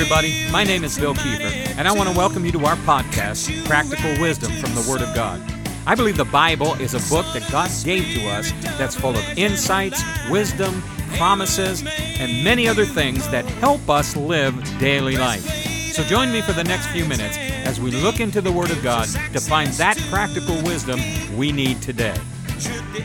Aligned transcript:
everybody. 0.00 0.48
My 0.52 0.62
name 0.62 0.84
is 0.84 0.96
Bill 0.96 1.12
Kiefer, 1.12 1.76
and 1.76 1.88
I 1.88 1.92
want 1.92 2.08
to 2.08 2.16
welcome 2.16 2.44
you 2.44 2.52
to 2.52 2.66
our 2.66 2.76
podcast, 2.76 3.66
Practical 3.66 4.12
Wisdom 4.20 4.52
from 4.52 4.72
the 4.76 4.88
Word 4.88 5.02
of 5.02 5.12
God. 5.12 5.42
I 5.88 5.96
believe 5.96 6.16
the 6.16 6.24
Bible 6.24 6.74
is 6.74 6.94
a 6.94 7.00
book 7.12 7.26
that 7.32 7.50
God 7.50 7.68
gave 7.82 8.04
to 8.14 8.28
us 8.28 8.52
that's 8.78 8.94
full 8.94 9.16
of 9.16 9.36
insights, 9.36 10.00
wisdom, 10.30 10.84
promises, 11.16 11.82
and 12.20 12.44
many 12.44 12.68
other 12.68 12.84
things 12.84 13.28
that 13.30 13.44
help 13.44 13.90
us 13.90 14.14
live 14.14 14.54
daily 14.78 15.16
life. 15.16 15.42
So 15.92 16.04
join 16.04 16.30
me 16.30 16.42
for 16.42 16.52
the 16.52 16.62
next 16.62 16.86
few 16.90 17.04
minutes 17.04 17.36
as 17.36 17.80
we 17.80 17.90
look 17.90 18.20
into 18.20 18.40
the 18.40 18.52
Word 18.52 18.70
of 18.70 18.80
God 18.84 19.08
to 19.08 19.40
find 19.40 19.68
that 19.70 19.98
practical 20.10 20.62
wisdom 20.62 21.00
we 21.36 21.50
need 21.50 21.82
today. 21.82 22.14
Should 22.60 22.84
the 22.92 23.02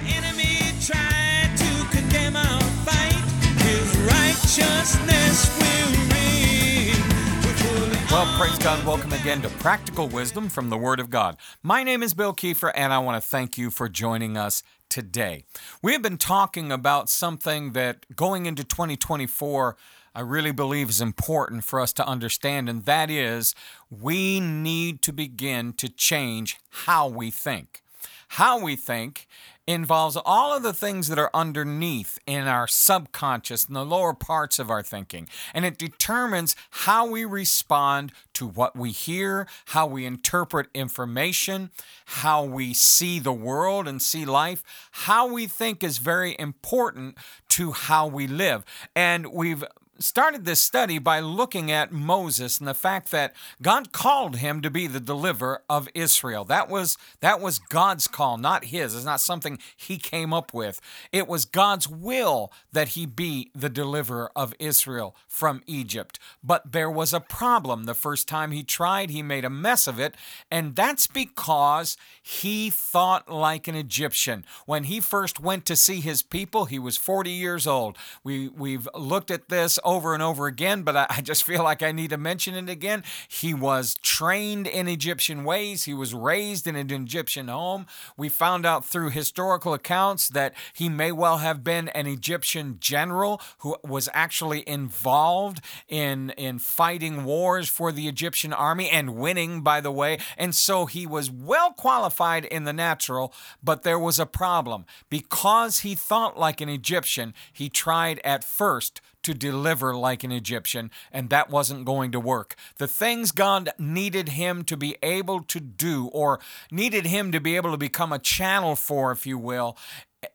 Well, 8.13 8.31
praise 8.38 8.59
God. 8.59 8.85
Welcome 8.85 9.12
again 9.12 9.41
to 9.41 9.49
Practical 9.49 10.08
Wisdom 10.08 10.48
from 10.48 10.70
the 10.70 10.77
Word 10.77 10.99
of 10.99 11.09
God. 11.09 11.35
My 11.63 11.81
name 11.81 12.03
is 12.03 12.13
Bill 12.13 12.31
Kiefer, 12.31 12.72
and 12.76 12.94
I 12.94 12.99
want 12.99 13.20
to 13.20 13.27
thank 13.27 13.58
you 13.58 13.72
for 13.72 13.89
joining 13.89 14.38
us 14.38 14.62
today. 14.88 15.45
We 15.81 15.94
have 15.94 16.03
been 16.03 16.20
talking 16.20 16.72
about 16.72 17.09
something 17.09 17.72
that 17.72 18.05
going 18.16 18.45
into 18.45 18.63
2024, 18.63 19.76
I 20.13 20.22
really 20.22 20.52
believe 20.52 20.89
is 20.89 21.02
important 21.02 21.63
for 21.63 21.80
us 21.80 21.91
to 21.94 22.05
understand, 22.08 22.70
and 22.70 22.86
that 22.86 23.09
is 23.09 23.55
we 23.89 24.39
need 24.39 25.02
to 25.02 25.11
begin 25.11 25.73
to 25.73 25.89
change 25.89 26.59
how 26.70 27.08
we 27.08 27.31
think. 27.31 27.81
How 28.27 28.64
we 28.64 28.75
think 28.75 29.27
involves 29.67 30.17
all 30.26 30.55
of 30.55 30.63
the 30.63 30.73
things 30.73 31.08
that 31.08 31.20
are 31.20 31.30
underneath 31.33 32.19
in 32.25 32.47
our 32.47 32.67
subconscious 32.67 33.66
and 33.66 33.75
the 33.75 33.86
lower 33.86 34.14
parts 34.14 34.59
of 34.59 34.70
our 34.70 34.83
thinking. 34.83 35.28
And 35.53 35.66
it 35.66 35.78
determines 35.78 36.55
how 36.70 37.08
we 37.08 37.23
respond 37.25 38.11
to 38.33 38.47
what 38.47 38.75
we 38.75 38.92
hear, 38.92 39.47
how 39.67 39.88
we 39.88 40.05
interpret 40.05 40.67
information, 40.73 41.72
how 42.05 42.44
we 42.44 42.73
see 42.73 43.20
the 43.20 43.33
world 43.33 43.88
and 43.88 44.02
see 44.02 44.25
life. 44.25 44.64
How 44.92 45.31
we 45.31 45.47
think 45.47 45.83
is 45.83 45.98
very 45.98 46.36
important 46.38 47.17
to 47.50 47.72
how 47.72 48.08
we 48.08 48.27
live. 48.27 48.66
And 48.95 49.27
we've 49.27 49.64
started 49.99 50.45
this 50.45 50.59
study 50.59 50.97
by 50.97 51.19
looking 51.19 51.72
at 51.72 51.91
Moses 51.91 52.59
and 52.59 52.67
the 52.67 52.73
fact 52.73 53.11
that 53.11 53.33
God 53.61 53.91
called 53.91 54.38
him 54.38 54.61
to 54.61 54.69
be 54.69 54.88
the 54.88 54.99
deliverer 54.99 55.61
of 55.69 55.88
Israel. 55.94 56.44
That 56.45 56.69
was 56.69 56.97
that 57.22 57.39
was 57.39 57.59
God's 57.59 58.08
call, 58.08 58.38
not 58.38 58.66
his. 58.66 58.95
It's 58.95 59.05
not 59.05 59.21
something 59.21 59.59
he 59.75 59.97
came 59.97 60.33
up 60.33 60.53
with. 60.53 60.81
It 61.11 61.27
was 61.27 61.45
God's 61.45 61.88
will 61.88 62.52
that 62.71 62.89
he 62.89 63.05
be 63.05 63.52
the 63.53 63.69
deliverer 63.69 64.31
of 64.36 64.53
Israel 64.59 65.16
from 65.27 65.61
Egypt. 65.67 66.19
But 66.44 66.71
there 66.71 66.91
was 66.91 67.14
a 67.14 67.19
problem. 67.19 67.83
The 67.83 67.94
first 67.94 68.27
time 68.27 68.52
he 68.52 68.64
tried, 68.64 69.09
he 69.09 69.21
made 69.21 69.45
a 69.45 69.49
mess 69.49 69.88
of 69.88 69.99
it, 69.99 70.16
and 70.49 70.75
that's 70.75 71.08
because 71.08 71.97
he 72.21 72.69
thought 72.69 73.30
like 73.31 73.67
an 73.67 73.75
Egyptian. 73.75 74.45
When 74.66 74.86
he 74.86 74.99
first 74.99 75.39
went 75.39 75.66
to 75.66 75.75
see 75.75 75.99
his 76.02 76.21
people, 76.21 76.66
he 76.66 76.80
was 76.80 76.97
40 76.97 77.30
years 77.31 77.67
old. 77.67 77.97
We 78.23 78.49
we've 78.49 78.88
looked 78.95 79.31
at 79.31 79.49
this 79.49 79.80
over 79.84 80.14
and 80.14 80.23
over 80.23 80.48
again, 80.48 80.84
but 80.84 80.95
I, 80.95 81.06
I 81.09 81.22
just 81.22 81.44
feel 81.44 81.64
like 81.64 81.84
I 81.84 81.92
need 81.92 82.09
to 82.12 82.17
mention 82.17 82.56
it 82.56 82.70
again. 82.70 83.03
He 83.28 83.53
was 83.53 83.95
trained 84.02 84.67
in 84.67 84.88
Egyptian 84.88 85.44
ways, 85.44 85.84
he 85.84 85.94
was 85.94 86.14
raised 86.14 86.67
in 86.67 86.76
an 86.76 86.92
Egyptian 86.92 87.48
home. 87.48 87.86
We 88.17 88.30
found 88.30 88.66
out 88.66 88.86
through 88.86 89.09
historical 89.09 89.73
accounts 89.73 90.30
that 90.30 90.54
he 90.73 90.89
may 90.89 91.11
well 91.11 91.39
have 91.39 91.64
been 91.64 91.89
an 91.89 92.08
Egyptian 92.08 92.78
general 92.80 93.42
who 93.59 93.78
was 93.84 94.09
actually 94.14 94.67
involved 94.67 95.61
in, 95.88 96.32
in 96.32 96.60
fighting 96.60 97.26
wars 97.26 97.70
for 97.70 97.92
the 97.92 98.08
Egyptian 98.08 98.54
army 98.54 98.89
and 98.89 99.15
winning, 99.15 99.61
by 99.61 99.82
the 99.82 99.92
way. 99.92 100.17
And 100.38 100.54
so 100.55 100.86
he 100.86 101.05
was 101.05 101.30
well 101.30 101.73
qualified 101.73 102.45
in 102.45 102.64
the 102.64 102.73
natural, 102.73 103.33
but 103.64 103.83
there 103.83 104.00
was 104.00 104.20
a 104.20 104.26
problem. 104.26 104.86
Because 105.10 105.80
he 105.80 105.95
thought 105.95 106.39
like 106.39 106.61
an 106.61 106.70
Egyptian, 106.70 107.33
he 107.52 107.70
tried 107.70 108.20
at 108.23 108.44
first 108.44 109.02
to 109.23 109.34
deliver 109.34 109.95
like 109.95 110.23
an 110.23 110.32
Egyptian, 110.32 110.92
and 111.11 111.30
that 111.30 111.50
wasn't 111.50 111.86
going 111.86 112.11
to 112.11 112.20
work. 112.20 112.56
The 112.78 112.88
things 112.88 113.32
God 113.32 113.72
needed 113.80 114.30
him 114.30 114.64
to 114.66 114.78
be 114.78 114.98
able 115.02 115.42
to 115.44 115.60
do, 115.60 116.08
or 116.08 116.39
needed 116.72 117.06
him 117.06 117.32
to 117.32 117.39
be 117.39 117.56
able 117.56 117.72
to 117.72 117.78
become 117.78 118.14
a 118.14 118.20
channel 118.20 118.76
for, 118.76 119.12
if 119.12 119.26
you 119.26 119.38
will, 119.38 119.78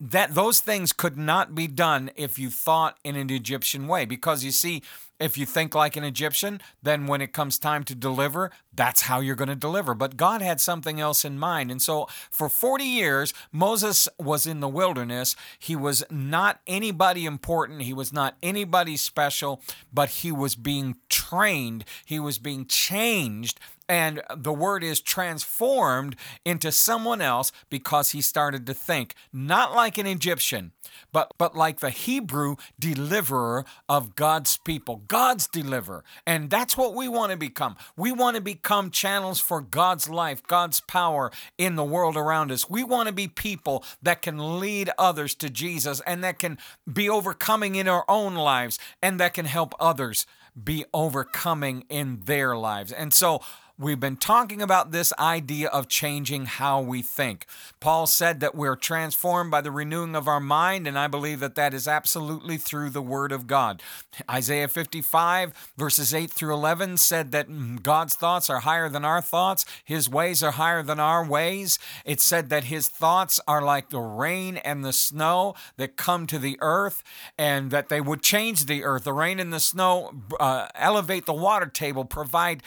that 0.01 0.35
those 0.35 0.61
things 0.61 0.93
could 0.93 1.17
not 1.17 1.55
be 1.55 1.67
done 1.67 2.11
if 2.15 2.39
you 2.39 2.51
thought 2.51 2.99
in 3.05 3.17
an 3.17 3.31
Egyptian 3.31 3.87
way. 3.87 4.05
Because 4.05 4.45
you 4.45 4.51
see, 4.51 4.83
if 5.21 5.37
you 5.37 5.47
think 5.47 5.75
like 5.75 5.97
an 5.97 6.05
Egyptian, 6.05 6.61
then 6.83 7.07
when 7.07 7.21
it 7.21 7.33
comes 7.33 7.59
time 7.59 7.85
to 7.85 7.95
deliver, 7.95 8.51
that's 8.75 9.03
how 9.03 9.21
you're 9.21 9.35
going 9.35 9.49
to 9.49 9.57
deliver. 9.57 9.95
But 9.95 10.17
God 10.17 10.43
had 10.43 10.61
something 10.61 11.01
else 11.01 11.25
in 11.25 11.39
mind. 11.39 11.71
And 11.71 11.83
so 11.83 12.09
for 12.31 12.49
40 12.49 12.85
years, 12.85 13.35
Moses 13.51 14.09
was 14.19 14.47
in 14.47 14.61
the 14.61 14.69
wilderness. 14.69 15.35
He 15.59 15.75
was 15.75 16.05
not 16.11 16.61
anybody 16.67 17.27
important, 17.27 17.83
he 17.83 17.93
was 17.93 18.13
not 18.13 18.37
anybody 18.43 18.97
special, 18.97 19.61
but 19.93 20.09
he 20.09 20.31
was 20.33 20.55
being 20.55 20.97
trained, 21.09 21.85
he 22.05 22.21
was 22.21 22.39
being 22.39 22.67
changed 22.67 23.59
and 23.89 24.21
the 24.37 24.53
word 24.53 24.85
is 24.85 25.01
transformed 25.01 26.15
into 26.45 26.71
someone 26.71 27.23
else 27.23 27.51
because 27.71 28.11
he 28.11 28.21
started 28.21 28.67
to 28.67 28.75
think 28.75 29.15
not 29.33 29.75
like 29.75 29.97
an 29.97 30.07
Egyptian, 30.07 30.73
but 31.13 31.33
but 31.39 31.57
like 31.57 31.81
the 31.81 31.91
Hebrew 31.91 32.57
deliverer 32.79 33.65
of 33.89 34.15
God's 34.15 34.57
people, 34.57 35.03
God's 35.09 35.47
deliverer. 35.47 36.05
And 36.27 36.51
that's 36.51 36.77
what 36.77 36.95
we 36.95 37.09
want 37.09 37.33
to 37.33 37.39
become. 37.39 37.77
We 37.97 38.13
want 38.13 38.37
to 38.37 38.43
become 38.43 38.91
channels 38.91 39.41
for 39.41 39.61
God's 39.61 40.09
life, 40.09 40.43
God's 40.47 40.81
power 40.81 41.31
in 41.57 41.77
the 41.77 41.85
world 41.85 42.17
around 42.17 42.51
us. 42.53 42.69
We 42.69 42.85
want 42.85 43.09
to 43.09 43.15
be 43.15 43.29
people 43.29 43.85
that 44.03 44.23
can 44.23 44.61
lead 44.61 44.91
others 44.99 45.35
to 45.37 45.51
Jesus 45.51 46.01
and 46.07 46.23
that 46.25 46.39
can 46.39 46.59
be 46.91 47.09
overcoming 47.09 47.75
in 47.75 47.89
our 47.89 48.05
own 48.09 48.35
lives 48.35 48.79
and 49.03 49.19
that 49.21 49.35
can 49.35 49.47
help 49.47 49.75
others 49.81 50.27
be 50.63 50.85
overcoming 50.93 51.85
in 51.89 52.23
their 52.25 52.57
lives. 52.57 52.93
And 52.93 53.13
so 53.13 53.41
We've 53.81 54.01
been 54.01 54.17
talking 54.17 54.61
about 54.61 54.91
this 54.91 55.13
idea 55.21 55.69
of 55.69 55.87
changing 55.87 56.47
how 56.47 56.81
we 56.81 57.01
think. 57.01 57.47
Paul 57.79 58.09
said 58.09 58.41
that 58.41 58.57
we're 58.57 58.75
transformed 58.75 59.53
by 59.53 59.61
the 59.61 59.71
renewing 59.71 60.17
of 60.17 60.27
our 60.27 60.41
mind, 60.41 60.78
and 60.87 60.99
I 60.99 61.07
believe 61.07 61.41
that 61.41 61.55
that 61.55 61.75
is 61.75 61.89
absolutely 61.89 62.57
through 62.57 62.91
the 62.91 63.03
Word 63.03 63.33
of 63.33 63.47
God. 63.47 63.83
Isaiah 64.31 64.69
55, 64.69 65.73
verses 65.77 66.13
8 66.13 66.31
through 66.31 66.53
11, 66.55 66.99
said 66.99 67.33
that 67.33 67.83
God's 67.83 68.15
thoughts 68.15 68.51
are 68.51 68.61
higher 68.61 68.89
than 68.89 69.05
our 69.05 69.23
thoughts, 69.23 69.65
His 69.85 70.09
ways 70.09 70.43
are 70.43 70.53
higher 70.53 70.83
than 70.83 71.01
our 71.01 71.25
ways. 71.25 71.79
It 72.05 72.21
said 72.21 72.51
that 72.51 72.65
His 72.65 72.89
thoughts 72.89 73.41
are 73.49 73.63
like 73.63 73.91
the 73.91 74.01
rain 74.01 74.59
and 74.59 74.85
the 74.85 74.93
snow 74.93 75.55
that 75.77 75.97
come 75.97 76.27
to 76.27 76.39
the 76.39 76.59
earth, 76.61 77.03
and 77.39 77.71
that 77.71 77.89
they 77.89 78.01
would 78.01 78.23
change 78.23 78.67
the 78.67 78.85
earth. 78.85 79.05
The 79.05 79.13
rain 79.13 79.41
and 79.41 79.53
the 79.53 79.61
snow 79.61 80.13
uh, 80.39 80.69
elevate 80.75 81.27
the 81.27 81.35
water 81.35 81.67
table, 81.67 82.05
provide. 82.05 82.63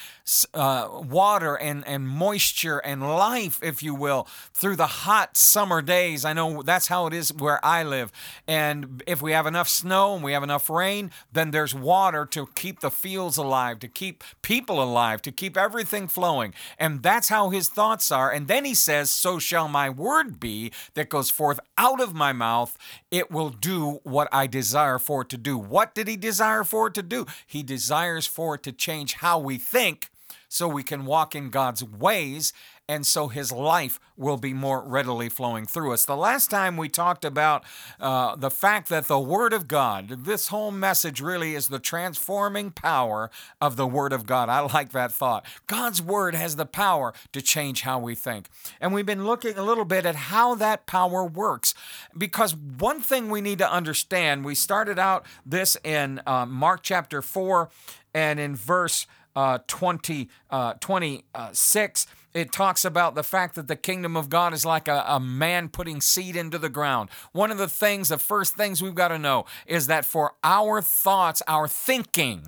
Uh, 0.53 0.87
water 1.11 1.55
and, 1.55 1.87
and 1.87 2.07
moisture 2.07 2.79
and 2.79 3.01
life, 3.01 3.59
if 3.61 3.83
you 3.83 3.93
will, 3.93 4.27
through 4.53 4.75
the 4.75 4.87
hot 4.87 5.37
summer 5.37 5.81
days. 5.81 6.25
I 6.25 6.33
know 6.33 6.63
that's 6.63 6.87
how 6.87 7.05
it 7.07 7.13
is 7.13 7.33
where 7.33 7.63
I 7.63 7.83
live. 7.83 8.00
And 8.47 9.03
if 9.05 9.21
we 9.21 9.33
have 9.33 9.45
enough 9.45 9.69
snow 9.69 10.15
and 10.15 10.23
we 10.23 10.31
have 10.33 10.43
enough 10.43 10.69
rain, 10.69 11.11
then 11.31 11.51
there's 11.51 11.75
water 11.75 12.25
to 12.27 12.47
keep 12.55 12.79
the 12.79 12.91
fields 12.91 13.37
alive, 13.37 13.79
to 13.79 13.87
keep 13.87 14.23
people 14.41 14.81
alive, 14.81 15.21
to 15.23 15.31
keep 15.31 15.57
everything 15.57 16.07
flowing. 16.07 16.53
And 16.79 17.03
that's 17.03 17.29
how 17.29 17.49
his 17.49 17.67
thoughts 17.67 18.11
are. 18.11 18.31
And 18.31 18.47
then 18.47 18.65
he 18.65 18.73
says, 18.73 19.09
So 19.09 19.39
shall 19.39 19.67
my 19.67 19.89
word 19.89 20.39
be 20.39 20.71
that 20.93 21.09
goes 21.09 21.29
forth 21.29 21.59
out 21.77 22.01
of 22.01 22.13
my 22.13 22.33
mouth. 22.33 22.77
It 23.09 23.31
will 23.31 23.49
do 23.49 23.99
what 24.03 24.27
I 24.31 24.47
desire 24.47 24.99
for 24.99 25.21
it 25.21 25.29
to 25.29 25.37
do. 25.37 25.57
What 25.57 25.93
did 25.93 26.07
he 26.07 26.17
desire 26.17 26.63
for 26.63 26.87
it 26.87 26.93
to 26.95 27.03
do? 27.03 27.25
He 27.45 27.63
desires 27.63 28.27
for 28.27 28.55
it 28.55 28.63
to 28.63 28.71
change 28.71 29.15
how 29.15 29.39
we 29.39 29.57
think 29.57 30.09
so 30.51 30.67
we 30.67 30.83
can 30.83 31.05
walk 31.05 31.33
in 31.33 31.49
God's 31.49 31.81
ways 31.81 32.51
and 32.89 33.07
so 33.07 33.29
his 33.29 33.53
life 33.53 34.01
will 34.17 34.35
be 34.35 34.53
more 34.53 34.83
readily 34.83 35.29
flowing 35.29 35.65
through 35.65 35.93
us. 35.93 36.03
The 36.03 36.17
last 36.17 36.51
time 36.51 36.75
we 36.75 36.89
talked 36.89 37.23
about 37.23 37.63
uh, 38.01 38.35
the 38.35 38.51
fact 38.51 38.89
that 38.89 39.07
the 39.07 39.17
Word 39.17 39.53
of 39.53 39.69
God, 39.69 40.25
this 40.25 40.49
whole 40.49 40.71
message 40.71 41.21
really 41.21 41.55
is 41.55 41.69
the 41.69 41.79
transforming 41.79 42.69
power 42.69 43.31
of 43.61 43.77
the 43.77 43.87
Word 43.87 44.11
of 44.11 44.25
God. 44.25 44.49
I 44.49 44.59
like 44.59 44.91
that 44.91 45.13
thought. 45.13 45.45
God's 45.67 46.01
Word 46.01 46.35
has 46.35 46.57
the 46.57 46.65
power 46.65 47.13
to 47.31 47.41
change 47.41 47.83
how 47.83 47.97
we 47.97 48.13
think. 48.13 48.49
And 48.81 48.93
we've 48.93 49.05
been 49.05 49.25
looking 49.25 49.57
a 49.57 49.63
little 49.63 49.85
bit 49.85 50.05
at 50.05 50.15
how 50.15 50.55
that 50.55 50.85
power 50.85 51.23
works. 51.23 51.73
Because 52.17 52.53
one 52.53 52.99
thing 52.99 53.29
we 53.29 53.39
need 53.39 53.59
to 53.59 53.71
understand, 53.71 54.43
we 54.43 54.55
started 54.55 54.99
out 54.99 55.25
this 55.45 55.77
in 55.85 56.19
uh, 56.27 56.45
Mark 56.45 56.81
chapter 56.83 57.21
4 57.21 57.69
and 58.13 58.37
in 58.37 58.53
verse 58.53 59.07
uh, 59.35 59.59
20, 59.67 60.29
uh, 60.49 60.73
26, 60.79 62.07
it 62.33 62.51
talks 62.51 62.85
about 62.85 63.15
the 63.15 63.23
fact 63.23 63.55
that 63.55 63.67
the 63.67 63.75
kingdom 63.75 64.15
of 64.15 64.29
God 64.29 64.53
is 64.53 64.65
like 64.65 64.87
a, 64.87 65.03
a 65.07 65.19
man 65.19 65.69
putting 65.69 65.99
seed 65.99 66.35
into 66.35 66.57
the 66.57 66.69
ground. 66.69 67.09
One 67.33 67.51
of 67.51 67.57
the 67.57 67.67
things, 67.67 68.09
the 68.09 68.17
first 68.17 68.55
things 68.55 68.81
we've 68.81 68.95
got 68.95 69.09
to 69.09 69.19
know 69.19 69.45
is 69.65 69.87
that 69.87 70.05
for 70.05 70.33
our 70.43 70.81
thoughts, 70.81 71.41
our 71.47 71.67
thinking, 71.67 72.43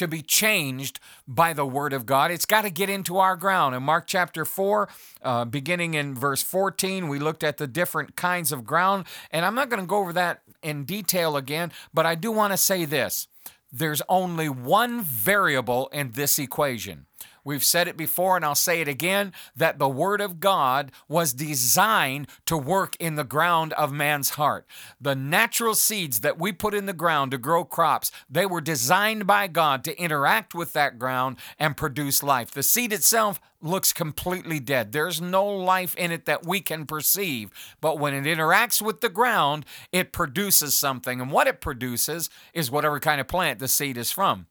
to 0.00 0.08
be 0.08 0.22
changed 0.22 0.98
by 1.28 1.52
the 1.52 1.66
word 1.66 1.92
of 1.92 2.06
God. 2.06 2.30
It's 2.30 2.46
got 2.46 2.62
to 2.62 2.70
get 2.70 2.88
into 2.88 3.18
our 3.18 3.36
ground. 3.36 3.74
In 3.74 3.82
Mark 3.82 4.06
chapter 4.06 4.46
4, 4.46 4.88
uh, 5.20 5.44
beginning 5.44 5.92
in 5.92 6.14
verse 6.14 6.42
14, 6.42 7.06
we 7.06 7.18
looked 7.18 7.44
at 7.44 7.58
the 7.58 7.66
different 7.66 8.16
kinds 8.16 8.50
of 8.50 8.64
ground. 8.64 9.04
And 9.30 9.44
I'm 9.44 9.54
not 9.54 9.68
going 9.68 9.82
to 9.82 9.86
go 9.86 9.98
over 9.98 10.14
that 10.14 10.40
in 10.62 10.84
detail 10.84 11.36
again, 11.36 11.70
but 11.92 12.06
I 12.06 12.14
do 12.14 12.32
want 12.32 12.54
to 12.54 12.56
say 12.56 12.86
this 12.86 13.28
there's 13.72 14.02
only 14.08 14.48
one 14.48 15.02
variable 15.02 15.88
in 15.92 16.12
this 16.12 16.38
equation. 16.38 17.06
We've 17.44 17.64
said 17.64 17.88
it 17.88 17.96
before 17.96 18.36
and 18.36 18.44
I'll 18.44 18.54
say 18.54 18.80
it 18.80 18.88
again 18.88 19.32
that 19.56 19.78
the 19.78 19.88
Word 19.88 20.20
of 20.20 20.40
God 20.40 20.92
was 21.08 21.32
designed 21.32 22.28
to 22.46 22.56
work 22.56 22.96
in 23.00 23.16
the 23.16 23.24
ground 23.24 23.72
of 23.74 23.92
man's 23.92 24.30
heart. 24.30 24.66
The 25.00 25.14
natural 25.14 25.74
seeds 25.74 26.20
that 26.20 26.38
we 26.38 26.52
put 26.52 26.74
in 26.74 26.86
the 26.86 26.92
ground 26.92 27.30
to 27.30 27.38
grow 27.38 27.64
crops, 27.64 28.10
they 28.28 28.46
were 28.46 28.60
designed 28.60 29.26
by 29.26 29.46
God 29.46 29.84
to 29.84 29.98
interact 29.98 30.54
with 30.54 30.72
that 30.74 30.98
ground 30.98 31.36
and 31.58 31.76
produce 31.76 32.22
life. 32.22 32.50
The 32.50 32.62
seed 32.62 32.92
itself 32.92 33.40
looks 33.62 33.92
completely 33.92 34.60
dead. 34.60 34.92
There's 34.92 35.20
no 35.20 35.44
life 35.44 35.94
in 35.96 36.12
it 36.12 36.24
that 36.26 36.46
we 36.46 36.60
can 36.60 36.86
perceive, 36.86 37.50
but 37.80 37.98
when 37.98 38.14
it 38.14 38.24
interacts 38.24 38.80
with 38.80 39.00
the 39.00 39.08
ground, 39.08 39.64
it 39.92 40.12
produces 40.12 40.76
something. 40.76 41.20
And 41.20 41.30
what 41.30 41.46
it 41.46 41.60
produces 41.60 42.30
is 42.54 42.70
whatever 42.70 43.00
kind 43.00 43.20
of 43.20 43.28
plant 43.28 43.58
the 43.58 43.68
seed 43.68 43.96
is 43.96 44.10
from. 44.10 44.46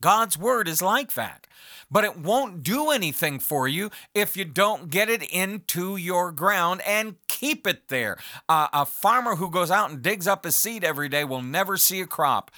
God's 0.00 0.38
word 0.38 0.68
is 0.68 0.82
like 0.82 1.14
that 1.14 1.46
but 1.90 2.04
it 2.04 2.16
won't 2.16 2.62
do 2.62 2.90
anything 2.90 3.38
for 3.38 3.66
you 3.66 3.90
if 4.14 4.36
you 4.36 4.44
don't 4.44 4.90
get 4.90 5.10
it 5.10 5.22
into 5.30 5.96
your 5.96 6.30
ground 6.30 6.80
and 6.86 7.16
keep 7.26 7.66
it 7.66 7.88
there. 7.88 8.16
Uh, 8.48 8.68
a 8.72 8.86
farmer 8.86 9.36
who 9.36 9.50
goes 9.50 9.70
out 9.70 9.90
and 9.90 10.02
digs 10.02 10.26
up 10.26 10.44
his 10.44 10.56
seed 10.56 10.84
every 10.84 11.08
day 11.08 11.24
will 11.24 11.42
never 11.42 11.76
see 11.76 12.00
a 12.00 12.06
crop. 12.06 12.50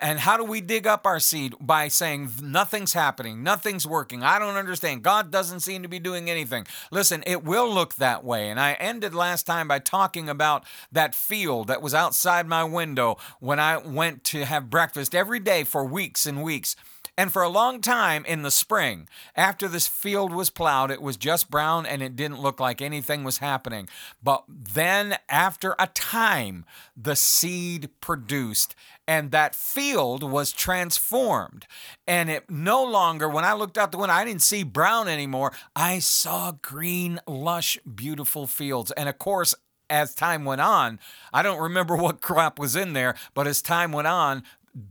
And 0.00 0.20
how 0.20 0.36
do 0.36 0.44
we 0.44 0.60
dig 0.60 0.86
up 0.86 1.06
our 1.06 1.20
seed? 1.20 1.54
By 1.60 1.88
saying 1.88 2.30
nothing's 2.42 2.92
happening, 2.92 3.42
nothing's 3.42 3.86
working. 3.86 4.22
I 4.22 4.38
don't 4.38 4.56
understand. 4.56 5.02
God 5.02 5.30
doesn't 5.30 5.60
seem 5.60 5.82
to 5.82 5.88
be 5.88 5.98
doing 5.98 6.30
anything. 6.30 6.66
Listen, 6.90 7.22
it 7.26 7.44
will 7.44 7.72
look 7.72 7.94
that 7.96 8.24
way. 8.24 8.50
And 8.50 8.60
I 8.60 8.74
ended 8.74 9.14
last 9.14 9.46
time 9.46 9.68
by 9.68 9.78
talking 9.78 10.28
about 10.28 10.64
that 10.92 11.14
field 11.14 11.68
that 11.68 11.82
was 11.82 11.94
outside 11.94 12.46
my 12.46 12.64
window 12.64 13.16
when 13.40 13.58
I 13.58 13.76
went 13.76 14.24
to 14.24 14.44
have 14.44 14.70
breakfast 14.70 15.14
every 15.14 15.40
day 15.40 15.64
for 15.64 15.84
weeks 15.84 16.26
and 16.26 16.42
weeks. 16.42 16.76
And 17.18 17.32
for 17.32 17.42
a 17.42 17.48
long 17.48 17.80
time 17.80 18.24
in 18.26 18.42
the 18.42 18.50
spring, 18.52 19.08
after 19.34 19.66
this 19.66 19.88
field 19.88 20.32
was 20.32 20.50
plowed, 20.50 20.92
it 20.92 21.02
was 21.02 21.16
just 21.16 21.50
brown 21.50 21.84
and 21.84 22.00
it 22.00 22.14
didn't 22.14 22.40
look 22.40 22.60
like 22.60 22.80
anything 22.80 23.24
was 23.24 23.38
happening. 23.38 23.88
But 24.22 24.44
then, 24.48 25.18
after 25.28 25.74
a 25.80 25.88
time, 25.88 26.64
the 26.96 27.16
seed 27.16 27.90
produced 28.00 28.76
and 29.08 29.32
that 29.32 29.56
field 29.56 30.22
was 30.22 30.52
transformed. 30.52 31.66
And 32.06 32.30
it 32.30 32.48
no 32.48 32.84
longer, 32.84 33.28
when 33.28 33.44
I 33.44 33.54
looked 33.54 33.76
out 33.76 33.90
the 33.90 33.98
window, 33.98 34.14
I 34.14 34.24
didn't 34.24 34.42
see 34.42 34.62
brown 34.62 35.08
anymore. 35.08 35.52
I 35.74 35.98
saw 35.98 36.52
green, 36.52 37.18
lush, 37.26 37.78
beautiful 37.78 38.46
fields. 38.46 38.92
And 38.92 39.08
of 39.08 39.18
course, 39.18 39.56
as 39.90 40.14
time 40.14 40.44
went 40.44 40.60
on, 40.60 41.00
I 41.32 41.42
don't 41.42 41.60
remember 41.60 41.96
what 41.96 42.20
crop 42.20 42.60
was 42.60 42.76
in 42.76 42.92
there, 42.92 43.16
but 43.34 43.48
as 43.48 43.60
time 43.60 43.90
went 43.90 44.06
on, 44.06 44.44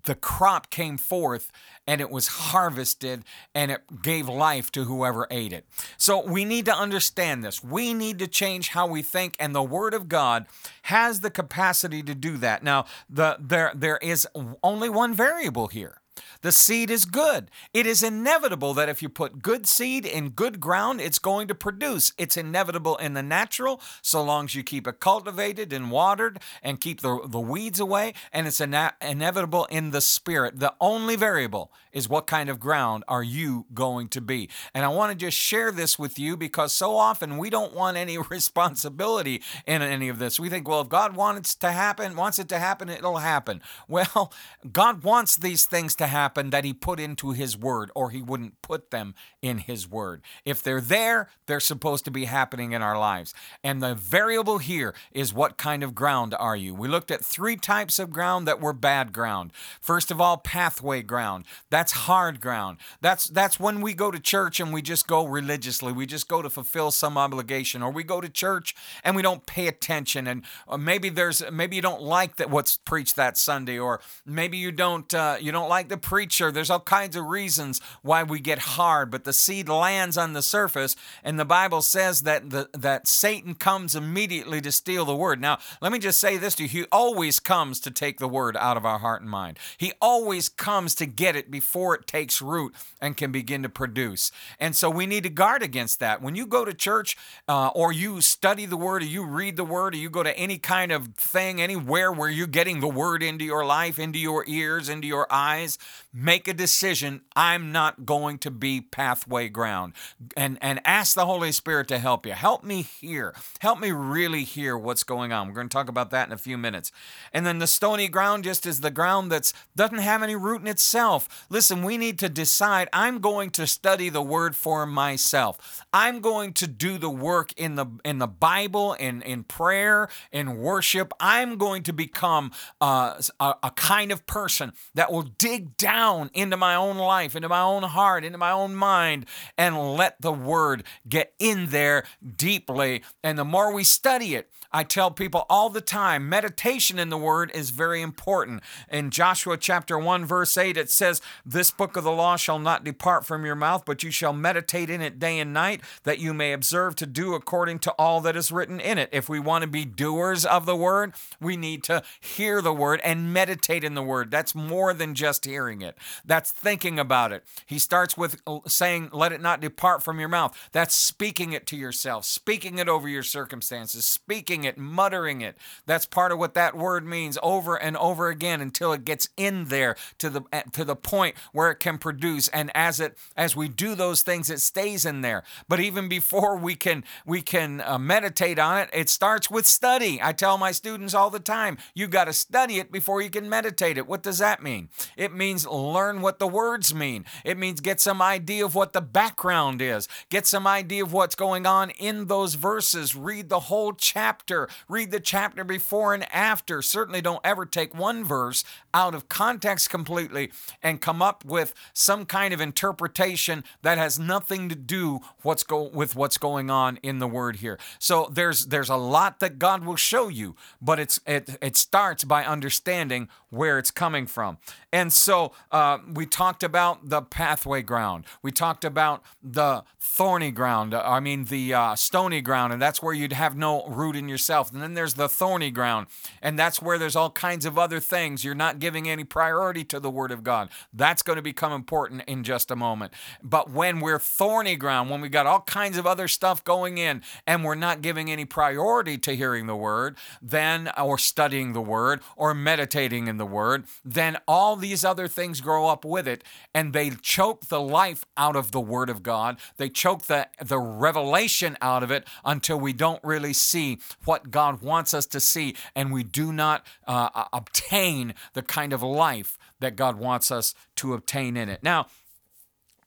the 0.03 0.15
crop 0.15 0.69
came 0.69 0.97
forth 0.97 1.51
and 1.87 2.01
it 2.01 2.09
was 2.09 2.27
harvested 2.27 3.23
and 3.55 3.71
it 3.71 4.01
gave 4.01 4.27
life 4.27 4.71
to 4.73 4.83
whoever 4.83 5.27
ate 5.31 5.53
it. 5.53 5.65
So 5.97 6.23
we 6.23 6.45
need 6.45 6.65
to 6.65 6.75
understand 6.75 7.43
this. 7.43 7.63
We 7.63 7.93
need 7.93 8.19
to 8.19 8.27
change 8.27 8.69
how 8.69 8.87
we 8.87 9.01
think, 9.01 9.35
and 9.39 9.55
the 9.55 9.63
Word 9.63 9.93
of 9.93 10.09
God 10.09 10.45
has 10.83 11.21
the 11.21 11.31
capacity 11.31 12.03
to 12.03 12.13
do 12.13 12.37
that. 12.37 12.63
Now, 12.63 12.85
the, 13.09 13.37
there, 13.39 13.71
there 13.73 13.97
is 13.97 14.27
only 14.61 14.89
one 14.89 15.13
variable 15.13 15.67
here. 15.67 16.01
The 16.41 16.51
seed 16.51 16.89
is 16.89 17.05
good. 17.05 17.49
It 17.73 17.85
is 17.85 18.03
inevitable 18.03 18.73
that 18.73 18.89
if 18.89 19.01
you 19.01 19.09
put 19.09 19.41
good 19.41 19.67
seed 19.67 20.05
in 20.05 20.29
good 20.29 20.59
ground, 20.59 21.01
it's 21.01 21.19
going 21.19 21.47
to 21.47 21.55
produce. 21.55 22.13
It's 22.17 22.37
inevitable 22.37 22.97
in 22.97 23.13
the 23.13 23.23
natural, 23.23 23.81
so 24.01 24.23
long 24.23 24.45
as 24.45 24.55
you 24.55 24.63
keep 24.63 24.87
it 24.87 24.99
cultivated 24.99 25.73
and 25.73 25.91
watered 25.91 26.39
and 26.61 26.79
keep 26.79 27.01
the, 27.01 27.19
the 27.25 27.39
weeds 27.39 27.79
away. 27.79 28.13
And 28.31 28.47
it's 28.47 28.61
ina- 28.61 28.95
inevitable 29.01 29.65
in 29.65 29.91
the 29.91 30.01
spirit. 30.01 30.59
The 30.59 30.73
only 30.79 31.15
variable 31.15 31.71
is 31.91 32.07
what 32.07 32.27
kind 32.27 32.49
of 32.49 32.59
ground 32.59 33.03
are 33.07 33.23
you 33.23 33.65
going 33.73 34.07
to 34.09 34.21
be. 34.21 34.49
And 34.73 34.85
I 34.85 34.87
want 34.89 35.11
to 35.11 35.17
just 35.17 35.37
share 35.37 35.71
this 35.71 35.97
with 35.97 36.19
you 36.19 36.37
because 36.37 36.71
so 36.71 36.95
often 36.95 37.37
we 37.37 37.49
don't 37.49 37.73
want 37.73 37.97
any 37.97 38.17
responsibility 38.29 39.41
in 39.65 39.81
any 39.81 40.09
of 40.09 40.19
this. 40.19 40.39
We 40.39 40.49
think, 40.49 40.67
well, 40.67 40.81
if 40.81 40.89
God 40.89 41.15
wants 41.15 41.55
it 41.55 41.59
to 41.61 41.71
happen, 41.71 42.15
wants 42.15 42.39
it 42.39 42.49
to 42.49 42.59
happen, 42.59 42.89
it'll 42.89 43.17
happen. 43.17 43.61
Well, 43.87 44.31
God 44.71 45.03
wants 45.03 45.37
these 45.37 45.65
things 45.65 45.95
to 45.95 46.06
happen 46.07 46.49
that 46.49 46.63
he 46.63 46.73
put 46.73 46.99
into 46.99 47.31
his 47.31 47.57
word 47.57 47.91
or 47.95 48.09
he 48.09 48.21
wouldn't 48.21 48.61
put 48.61 48.91
them 48.91 49.15
in 49.41 49.59
his 49.59 49.87
word. 49.87 50.21
If 50.45 50.63
they're 50.63 50.81
there, 50.81 51.29
they're 51.45 51.59
supposed 51.59 52.05
to 52.05 52.11
be 52.11 52.25
happening 52.25 52.71
in 52.71 52.81
our 52.81 52.97
lives. 52.97 53.33
And 53.63 53.81
the 53.81 53.95
variable 53.95 54.57
here 54.57 54.93
is 55.11 55.33
what 55.33 55.57
kind 55.57 55.83
of 55.83 55.95
ground 55.95 56.35
are 56.39 56.55
you? 56.55 56.73
We 56.73 56.87
looked 56.87 57.11
at 57.11 57.23
three 57.23 57.55
types 57.55 57.99
of 57.99 58.11
ground 58.11 58.47
that 58.47 58.59
were 58.59 58.73
bad 58.73 59.13
ground. 59.13 59.51
First 59.81 60.11
of 60.11 60.19
all, 60.19 60.37
pathway 60.37 61.01
ground. 61.01 61.45
That's 61.69 61.91
hard 61.91 62.41
ground. 62.41 62.77
That's 63.01 63.25
that's 63.25 63.59
when 63.59 63.81
we 63.81 63.93
go 63.93 64.11
to 64.11 64.19
church 64.19 64.59
and 64.59 64.73
we 64.73 64.81
just 64.81 65.07
go 65.07 65.25
religiously. 65.25 65.91
We 65.91 66.05
just 66.05 66.27
go 66.27 66.41
to 66.41 66.49
fulfill 66.49 66.91
some 66.91 67.17
obligation 67.17 67.83
or 67.83 67.91
we 67.91 68.03
go 68.03 68.21
to 68.21 68.29
church 68.29 68.75
and 69.03 69.15
we 69.15 69.21
don't 69.21 69.45
pay 69.45 69.67
attention 69.67 70.27
and 70.27 70.43
uh, 70.67 70.77
maybe 70.77 71.09
there's 71.09 71.43
maybe 71.51 71.75
you 71.75 71.81
don't 71.81 72.01
like 72.01 72.37
that 72.37 72.49
what's 72.49 72.77
preached 72.77 73.15
that 73.15 73.37
Sunday 73.37 73.77
or 73.77 73.99
maybe 74.25 74.57
you 74.57 74.71
don't 74.71 75.13
uh, 75.13 75.37
you 75.39 75.51
don't 75.51 75.69
like 75.69 75.89
the 75.89 75.96
preacher. 75.97 76.51
There's 76.51 76.69
all 76.69 76.79
kinds 76.79 77.15
of 77.15 77.25
reasons 77.25 77.81
why 78.01 78.23
we 78.23 78.39
get 78.39 78.59
hard, 78.59 79.11
but 79.11 79.23
the 79.23 79.33
seed 79.33 79.69
lands 79.69 80.17
on 80.17 80.33
the 80.33 80.41
surface, 80.41 80.95
and 81.23 81.39
the 81.39 81.45
Bible 81.45 81.81
says 81.81 82.23
that 82.23 82.49
the, 82.49 82.69
that 82.73 83.07
Satan 83.07 83.55
comes 83.55 83.95
immediately 83.95 84.61
to 84.61 84.71
steal 84.71 85.05
the 85.05 85.15
word. 85.15 85.41
Now, 85.41 85.59
let 85.81 85.91
me 85.91 85.99
just 85.99 86.19
say 86.19 86.37
this 86.37 86.55
to 86.55 86.63
you: 86.63 86.69
He 86.69 86.85
always 86.91 87.39
comes 87.39 87.79
to 87.81 87.91
take 87.91 88.19
the 88.19 88.27
word 88.27 88.57
out 88.57 88.77
of 88.77 88.85
our 88.85 88.99
heart 88.99 89.21
and 89.21 89.29
mind. 89.29 89.59
He 89.77 89.93
always 90.01 90.49
comes 90.49 90.95
to 90.95 91.05
get 91.05 91.35
it 91.35 91.51
before 91.51 91.95
it 91.95 92.07
takes 92.07 92.41
root 92.41 92.73
and 93.01 93.17
can 93.17 93.31
begin 93.31 93.63
to 93.63 93.69
produce. 93.69 94.31
And 94.59 94.75
so 94.75 94.89
we 94.89 95.05
need 95.05 95.23
to 95.23 95.29
guard 95.29 95.63
against 95.63 95.99
that. 95.99 96.21
When 96.21 96.35
you 96.35 96.45
go 96.45 96.65
to 96.65 96.73
church, 96.73 97.17
uh, 97.47 97.69
or 97.69 97.91
you 97.91 98.21
study 98.21 98.65
the 98.65 98.77
word, 98.77 99.03
or 99.03 99.05
you 99.05 99.25
read 99.25 99.55
the 99.55 99.63
word, 99.63 99.93
or 99.93 99.97
you 99.97 100.09
go 100.09 100.23
to 100.23 100.37
any 100.37 100.57
kind 100.57 100.91
of 100.91 101.07
thing, 101.15 101.61
anywhere 101.61 102.11
where 102.11 102.29
you're 102.29 102.47
getting 102.47 102.79
the 102.79 102.87
word 102.87 103.23
into 103.23 103.45
your 103.45 103.65
life, 103.65 103.99
into 103.99 104.19
your 104.19 104.43
ears, 104.47 104.89
into 104.89 105.07
your 105.07 105.27
eyes, 105.31 105.76
make 106.13 106.47
a 106.47 106.53
decision. 106.53 107.21
I'm 107.35 107.71
not 107.71 108.05
going 108.05 108.37
to 108.39 108.51
be 108.51 108.81
pathway 108.81 109.49
ground. 109.49 109.93
And, 110.35 110.57
and 110.61 110.81
ask 110.85 111.13
the 111.13 111.25
Holy 111.25 111.51
Spirit 111.51 111.87
to 111.89 111.99
help 111.99 112.25
you. 112.25 112.33
Help 112.33 112.63
me 112.63 112.81
hear. 112.81 113.35
Help 113.59 113.79
me 113.79 113.91
really 113.91 114.43
hear 114.43 114.77
what's 114.77 115.03
going 115.03 115.31
on. 115.31 115.47
We're 115.47 115.53
going 115.53 115.69
to 115.69 115.73
talk 115.73 115.89
about 115.89 116.11
that 116.11 116.27
in 116.27 116.33
a 116.33 116.37
few 116.37 116.57
minutes. 116.57 116.91
And 117.33 117.45
then 117.45 117.59
the 117.59 117.67
stony 117.67 118.07
ground 118.07 118.43
just 118.43 118.65
is 118.65 118.81
the 118.81 118.91
ground 118.91 119.31
that 119.31 119.51
doesn't 119.75 119.99
have 119.99 120.23
any 120.23 120.35
root 120.35 120.61
in 120.61 120.67
itself. 120.67 121.45
Listen, 121.49 121.83
we 121.83 121.97
need 121.97 122.19
to 122.19 122.29
decide 122.29 122.89
I'm 122.93 123.19
going 123.19 123.49
to 123.51 123.67
study 123.67 124.09
the 124.09 124.21
word 124.21 124.55
for 124.55 124.85
myself. 124.85 125.85
I'm 125.93 126.19
going 126.19 126.53
to 126.53 126.67
do 126.67 126.97
the 126.97 127.09
work 127.09 127.53
in 127.57 127.75
the 127.75 127.85
in 128.03 128.19
the 128.19 128.27
Bible, 128.27 128.93
in, 128.93 129.21
in 129.21 129.43
prayer, 129.43 130.09
in 130.31 130.57
worship. 130.57 131.13
I'm 131.19 131.57
going 131.57 131.83
to 131.83 131.93
become 131.93 132.51
uh, 132.81 133.21
a, 133.39 133.55
a 133.63 133.71
kind 133.71 134.11
of 134.11 134.25
person 134.25 134.73
that 134.95 135.11
will 135.11 135.23
dig 135.23 135.66
down 135.77 136.29
into 136.33 136.57
my 136.57 136.75
own 136.75 136.97
life, 136.97 137.35
into 137.35 137.49
my 137.49 137.61
own 137.61 137.83
heart, 137.83 138.23
into 138.23 138.37
my 138.37 138.51
own 138.51 138.75
mind, 138.75 139.25
and 139.57 139.95
let 139.95 140.21
the 140.21 140.31
word 140.31 140.83
get 141.07 141.33
in 141.39 141.67
there 141.67 142.03
deeply. 142.35 143.03
And 143.23 143.37
the 143.37 143.45
more 143.45 143.73
we 143.73 143.83
study 143.83 144.35
it, 144.35 144.49
I 144.71 144.83
tell 144.83 145.11
people 145.11 145.45
all 145.49 145.69
the 145.69 145.81
time 145.81 146.29
meditation 146.29 146.99
in 146.99 147.09
the 147.09 147.17
word 147.17 147.51
is 147.53 147.69
very 147.69 148.01
important. 148.01 148.61
In 148.91 149.09
Joshua 149.09 149.57
chapter 149.57 149.97
1, 149.97 150.25
verse 150.25 150.57
8, 150.57 150.77
it 150.77 150.89
says, 150.89 151.21
This 151.45 151.71
book 151.71 151.95
of 151.95 152.03
the 152.03 152.11
law 152.11 152.35
shall 152.35 152.59
not 152.59 152.83
depart 152.83 153.25
from 153.25 153.45
your 153.45 153.55
mouth, 153.55 153.83
but 153.85 154.03
you 154.03 154.11
shall 154.11 154.33
meditate 154.33 154.89
in 154.89 155.01
it 155.01 155.19
day 155.19 155.39
and 155.39 155.53
night, 155.53 155.81
that 156.03 156.19
you 156.19 156.33
may 156.33 156.53
observe 156.53 156.95
to 156.95 157.05
do 157.05 157.33
according 157.33 157.79
to 157.79 157.91
all 157.91 158.21
that 158.21 158.35
is 158.35 158.51
written 158.51 158.79
in 158.79 158.97
it. 158.97 159.09
If 159.11 159.29
we 159.29 159.39
want 159.39 159.63
to 159.63 159.67
be 159.67 159.85
doers 159.85 160.45
of 160.45 160.65
the 160.65 160.75
word, 160.75 161.13
we 161.39 161.57
need 161.57 161.83
to 161.83 162.03
hear 162.19 162.61
the 162.61 162.73
word 162.73 163.01
and 163.03 163.33
meditate 163.33 163.83
in 163.83 163.95
the 163.95 164.03
word. 164.03 164.31
That's 164.31 164.53
more 164.53 164.93
than 164.93 165.15
just 165.15 165.45
hearing 165.45 165.81
it, 165.81 165.97
that's 166.25 166.51
thinking 166.51 166.99
about 166.99 167.31
it. 167.31 167.43
He 167.65 167.79
starts 167.79 168.17
with 168.17 168.41
saying, 168.67 169.09
Let 169.13 169.31
it 169.31 169.41
not 169.41 169.61
depart 169.61 170.03
from 170.03 170.19
your 170.19 170.29
mouth. 170.29 170.57
That's 170.71 170.95
speaking 170.95 171.53
it 171.53 171.65
to 171.67 171.77
yourself, 171.77 172.25
speaking 172.25 172.79
it 172.79 172.89
over 172.89 173.07
your 173.07 173.23
circumstances, 173.23 174.05
speaking 174.05 174.56
it, 174.63 174.77
muttering 174.77 175.41
it. 175.41 175.57
That's 175.85 176.05
part 176.05 176.31
of 176.31 176.39
what 176.39 176.53
that 176.53 176.75
word 176.75 177.05
means 177.05 177.37
over 177.41 177.75
and 177.75 177.97
over 177.97 178.29
again 178.29 178.61
until 178.61 178.93
it 178.93 179.05
gets 179.05 179.29
in 179.37 179.65
there 179.65 179.95
to 180.19 180.29
the 180.29 180.41
to 180.73 180.83
the 180.83 180.95
point 180.95 181.35
where 181.51 181.71
it 181.71 181.79
can 181.79 181.97
produce. 181.97 182.47
And 182.49 182.71
as 182.75 182.99
it 182.99 183.17
as 183.35 183.55
we 183.55 183.67
do 183.67 183.95
those 183.95 184.21
things, 184.21 184.49
it 184.49 184.59
stays 184.59 185.05
in 185.05 185.21
there. 185.21 185.43
But 185.67 185.79
even 185.79 186.07
before 186.07 186.57
we 186.57 186.75
can 186.75 187.03
we 187.25 187.41
can 187.41 187.81
uh, 187.81 187.97
meditate 187.97 188.59
on 188.59 188.77
it, 188.79 188.89
it 188.93 189.09
starts 189.09 189.49
with 189.49 189.65
study. 189.65 190.19
I 190.21 190.33
tell 190.33 190.57
my 190.57 190.71
students 190.71 191.13
all 191.13 191.29
the 191.29 191.39
time, 191.39 191.77
you 191.93 192.07
got 192.07 192.25
to 192.25 192.33
study 192.33 192.79
it 192.79 192.91
before 192.91 193.21
you 193.21 193.29
can 193.29 193.49
meditate 193.49 193.97
it. 193.97 194.07
What 194.07 194.23
does 194.23 194.37
that 194.39 194.63
mean? 194.63 194.89
It 195.15 195.33
means 195.33 195.67
learn 195.67 196.21
what 196.21 196.39
the 196.39 196.47
words 196.47 196.93
mean. 196.93 197.25
It 197.43 197.57
means 197.57 197.81
get 197.81 197.99
some 197.99 198.21
idea 198.21 198.65
of 198.65 198.75
what 198.75 198.93
the 198.93 199.01
background 199.01 199.81
is, 199.81 200.07
get 200.29 200.45
some 200.45 200.67
idea 200.67 201.03
of 201.03 201.13
what's 201.13 201.35
going 201.35 201.65
on 201.65 201.89
in 201.91 202.27
those 202.27 202.55
verses. 202.55 203.15
Read 203.15 203.49
the 203.49 203.61
whole 203.61 203.93
chapter, 203.93 204.46
read 204.87 205.11
the 205.11 205.19
chapter 205.19 205.63
before 205.63 206.13
and 206.13 206.31
after. 206.33 206.81
Certainly 206.81 207.21
don't 207.21 207.41
ever 207.43 207.65
take 207.65 207.93
one 207.93 208.23
verse 208.23 208.63
out 208.93 209.13
of 209.13 209.29
context 209.29 209.89
completely 209.89 210.51
and 210.81 211.01
come 211.01 211.21
up 211.21 211.43
with 211.45 211.73
some 211.93 212.25
kind 212.25 212.53
of 212.53 212.61
interpretation 212.61 213.63
that 213.81 213.97
has 213.97 214.17
nothing 214.19 214.69
to 214.69 214.75
do 214.75 215.19
what's 215.41 215.63
go 215.63 215.83
with 215.83 216.15
what's 216.15 216.37
going 216.37 216.69
on 216.69 216.97
in 217.03 217.19
the 217.19 217.27
word 217.27 217.57
here. 217.57 217.77
So 217.99 218.27
there's 218.31 218.67
there's 218.67 218.89
a 218.89 218.95
lot 218.95 219.39
that 219.39 219.59
God 219.59 219.83
will 219.83 219.95
show 219.95 220.27
you, 220.27 220.55
but 220.81 220.99
it's 220.99 221.19
it 221.25 221.57
it 221.61 221.75
starts 221.75 222.23
by 222.23 222.45
understanding 222.45 223.29
where 223.49 223.77
it's 223.77 223.91
coming 223.91 224.27
from. 224.27 224.57
And 224.91 225.11
so 225.11 225.51
uh, 225.71 225.99
we 226.11 226.25
talked 226.25 226.63
about 226.63 227.09
the 227.09 227.21
pathway 227.21 227.81
ground. 227.81 228.25
We 228.41 228.51
talked 228.51 228.83
about 228.83 229.23
the 229.41 229.83
thorny 229.99 230.51
ground. 230.51 230.93
I 230.93 231.19
mean 231.19 231.45
the 231.45 231.73
uh, 231.73 231.95
stony 231.95 232.41
ground, 232.41 232.73
and 232.73 232.81
that's 232.81 233.01
where 233.01 233.13
you'd 233.13 233.33
have 233.33 233.55
no 233.55 233.85
root 233.87 234.15
in 234.15 234.27
yourself. 234.37 234.71
And 234.71 234.83
then 234.83 234.93
there's 234.93 235.15
the 235.15 235.27
thorny 235.27 235.71
ground, 235.71 236.05
and 236.43 236.59
that's 236.59 236.79
where 236.79 236.99
there's 236.99 237.15
all 237.15 237.31
kinds 237.31 237.65
of 237.65 237.75
other 237.75 237.99
things. 237.99 238.43
You're 238.43 238.53
not 238.53 238.77
giving 238.77 239.09
any 239.09 239.23
priority 239.23 239.83
to 239.85 239.99
the 239.99 240.11
Word 240.11 240.31
of 240.31 240.43
God. 240.43 240.69
That's 240.93 241.23
going 241.23 241.37
to 241.37 241.41
become 241.41 241.71
important 241.71 242.21
in 242.27 242.43
just 242.43 242.69
a 242.69 242.75
moment. 242.75 243.13
But 243.41 243.71
when 243.71 243.99
we're 243.99 244.19
thorny 244.19 244.75
ground, 244.75 245.09
when 245.09 245.21
we've 245.21 245.31
got 245.31 245.47
all 245.47 245.61
kinds 245.61 245.97
of 245.97 246.05
other 246.05 246.27
stuff 246.27 246.63
going 246.63 246.99
in, 246.99 247.23
and 247.47 247.63
we're 247.63 247.73
not 247.73 248.03
giving 248.03 248.29
any 248.29 248.45
priority 248.45 249.17
to 249.17 249.35
hearing 249.35 249.65
the 249.65 249.75
Word, 249.75 250.17
then 250.39 250.91
or 250.95 251.17
studying 251.17 251.73
the 251.73 251.81
Word 251.81 252.21
or 252.35 252.53
meditating 252.53 253.27
in 253.27 253.37
the 253.37 253.45
Word, 253.45 253.85
then 254.05 254.37
all 254.47 254.75
these 254.75 255.03
other 255.03 255.27
things 255.27 255.61
grow 255.61 255.87
up 255.87 256.05
with 256.05 256.27
it, 256.27 256.43
and 256.75 256.93
they 256.93 257.09
choke 257.09 257.65
the 257.65 257.81
life 257.81 258.23
out 258.37 258.55
of 258.55 258.71
the 258.71 258.79
Word 258.79 259.09
of 259.09 259.23
God. 259.23 259.57
They 259.77 259.89
choke 259.89 260.23
the 260.27 260.47
the 260.63 260.77
revelation 260.79 261.77
out 261.81 262.03
of 262.03 262.11
it 262.11 262.27
until 262.45 262.79
we 262.79 262.93
don't 262.93 263.23
really 263.23 263.53
see 263.53 263.97
what 264.27 264.51
God 264.51 264.81
wants 264.81 265.13
us 265.13 265.25
to 265.27 265.39
see, 265.39 265.75
and 265.95 266.11
we 266.11 266.23
do 266.23 266.51
not 266.51 266.85
uh, 267.07 267.45
obtain 267.53 268.33
the 268.53 268.61
kind 268.61 268.93
of 268.93 269.01
life 269.01 269.57
that 269.79 269.95
God 269.95 270.17
wants 270.17 270.51
us 270.51 270.73
to 270.97 271.13
obtain 271.13 271.55
in 271.55 271.69
it. 271.69 271.81
Now, 271.81 272.07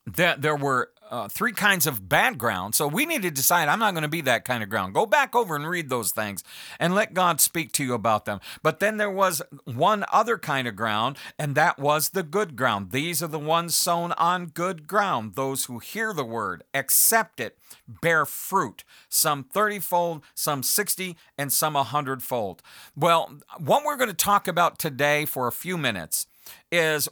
there, 0.06 0.36
there 0.36 0.56
were 0.56 0.90
uh, 1.10 1.28
three 1.28 1.52
kinds 1.52 1.86
of 1.86 2.08
bad 2.08 2.38
ground. 2.38 2.74
So 2.74 2.86
we 2.86 3.04
need 3.04 3.22
to 3.22 3.30
decide 3.30 3.68
I'm 3.68 3.80
not 3.80 3.94
going 3.94 4.02
to 4.02 4.08
be 4.08 4.20
that 4.22 4.44
kind 4.44 4.62
of 4.62 4.68
ground. 4.68 4.94
Go 4.94 5.06
back 5.06 5.34
over 5.34 5.56
and 5.56 5.68
read 5.68 5.90
those 5.90 6.12
things 6.12 6.44
and 6.78 6.94
let 6.94 7.14
God 7.14 7.40
speak 7.40 7.72
to 7.72 7.84
you 7.84 7.94
about 7.94 8.24
them. 8.24 8.40
But 8.62 8.78
then 8.78 8.96
there 8.96 9.10
was 9.10 9.42
one 9.64 10.04
other 10.12 10.38
kind 10.38 10.68
of 10.68 10.76
ground, 10.76 11.18
and 11.38 11.54
that 11.56 11.78
was 11.78 12.10
the 12.10 12.22
good 12.22 12.54
ground. 12.56 12.92
These 12.92 13.22
are 13.22 13.28
the 13.28 13.38
ones 13.38 13.74
sown 13.74 14.12
on 14.12 14.46
good 14.46 14.86
ground, 14.86 15.34
those 15.34 15.64
who 15.64 15.80
hear 15.80 16.12
the 16.12 16.24
word, 16.24 16.62
accept 16.72 17.40
it, 17.40 17.58
bear 17.88 18.24
fruit, 18.24 18.84
some 19.08 19.42
30 19.42 19.80
fold, 19.80 20.24
some 20.34 20.62
60, 20.62 21.16
and 21.36 21.52
some 21.52 21.74
100 21.74 22.22
fold. 22.22 22.62
Well, 22.96 23.40
what 23.58 23.84
we're 23.84 23.96
going 23.96 24.10
to 24.10 24.14
talk 24.14 24.46
about 24.46 24.78
today 24.78 25.24
for 25.24 25.48
a 25.48 25.52
few 25.52 25.76
minutes 25.76 26.26
is 26.70 27.08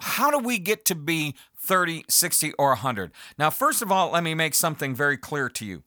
how 0.00 0.30
do 0.30 0.38
we 0.38 0.58
get 0.58 0.84
to 0.86 0.94
be 0.94 1.34
30, 1.64 2.04
60, 2.08 2.52
or 2.58 2.68
100? 2.68 3.10
Now, 3.38 3.50
first 3.50 3.82
of 3.82 3.90
all, 3.90 4.12
let 4.12 4.22
me 4.22 4.34
make 4.34 4.54
something 4.54 4.94
very 4.94 5.16
clear 5.16 5.48
to 5.48 5.64
you. 5.64 5.82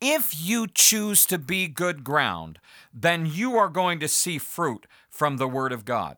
If 0.00 0.34
you 0.38 0.66
choose 0.66 1.24
to 1.26 1.38
be 1.38 1.68
good 1.68 2.04
ground, 2.04 2.58
then 2.92 3.24
you 3.24 3.56
are 3.56 3.68
going 3.68 4.00
to 4.00 4.08
see 4.08 4.38
fruit 4.38 4.86
from 5.08 5.36
the 5.36 5.48
Word 5.48 5.72
of 5.72 5.84
God. 5.84 6.16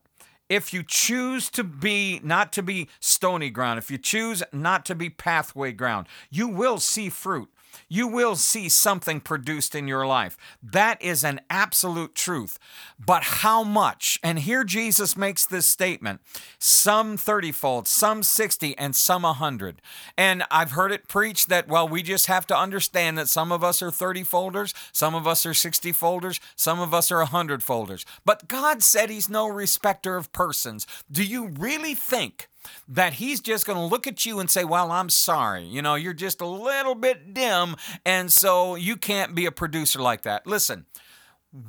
If 0.49 0.75
you 0.75 0.83
choose 0.83 1.51
to 1.51 1.65
be 1.65 2.21
not 2.23 2.53
to 2.53 2.63
be 2.63 2.89
stony 3.01 3.51
ground, 3.51 3.79
if 3.79 3.91
you 3.91 3.99
choose 3.99 4.43
not 4.53 4.85
to 4.87 4.95
be 4.95 5.11
pathway 5.11 5.73
ground, 5.73 6.07
you 6.31 6.49
will 6.49 6.79
see 6.81 7.09
fruit. 7.09 7.51
You 7.89 8.09
will 8.09 8.37
see 8.37 8.69
something 8.69 9.21
produced 9.21 9.75
in 9.75 9.89
your 9.89 10.07
life. 10.07 10.37
That 10.63 11.01
is 11.03 11.25
an 11.25 11.41
absolute 11.51 12.15
truth. 12.15 12.59
But 12.99 13.23
how 13.23 13.63
much? 13.63 14.19
And 14.23 14.39
here 14.41 14.65
Jesus 14.65 15.17
makes 15.17 15.45
this 15.47 15.67
statement 15.67 16.21
some 16.59 17.17
30 17.17 17.53
fold, 17.53 17.89
some 17.89 18.23
60, 18.23 18.77
and 18.79 18.95
some 18.95 19.23
100. 19.23 19.81
And 20.17 20.45
I've 20.51 20.73
heard 20.73 20.93
it 20.93 21.09
preached 21.09 21.49
that, 21.49 21.69
well, 21.69 21.89
we 21.89 22.03
just 22.03 22.27
have 22.27 22.47
to 22.49 22.57
understand 22.57 23.19
that 23.19 23.29
some 23.29 23.53
of 23.53 23.65
us 23.65 23.83
are 23.83 23.91
30 23.91 24.23
folders, 24.23 24.75
some 24.93 25.15
of 25.15 25.27
us 25.27 25.45
are 25.47 25.55
60 25.55 25.93
folders, 25.93 26.41
some 26.57 26.81
of 26.81 26.95
us 26.95 27.11
are 27.11 27.19
100 27.19 27.63
folders. 27.63 28.05
But 28.25 28.49
God 28.49 28.83
said 28.83 29.11
He's 29.11 29.29
no 29.29 29.47
respecter 29.49 30.17
of 30.17 30.33
persons. 30.33 30.87
Do 31.11 31.23
you 31.25 31.49
really 31.49 31.95
think? 31.95 32.49
That 32.89 33.15
he's 33.15 33.41
just 33.41 33.67
going 33.67 33.79
to 33.79 33.85
look 33.85 34.07
at 34.07 34.25
you 34.27 34.41
and 34.41 34.51
say, 34.51 34.65
Well, 34.65 34.91
I'm 34.91 35.09
sorry. 35.09 35.65
You 35.65 35.83
know, 35.83 35.95
you're 35.95 36.13
just 36.13 36.41
a 36.41 36.47
little 36.47 36.95
bit 36.95 37.35
dim, 37.35 37.77
and 38.05 38.33
so 38.33 38.75
you 38.75 38.97
can't 38.97 39.35
be 39.35 39.47
a 39.47 39.53
producer 39.53 40.01
like 40.01 40.23
that. 40.23 40.47
Listen, 40.47 40.87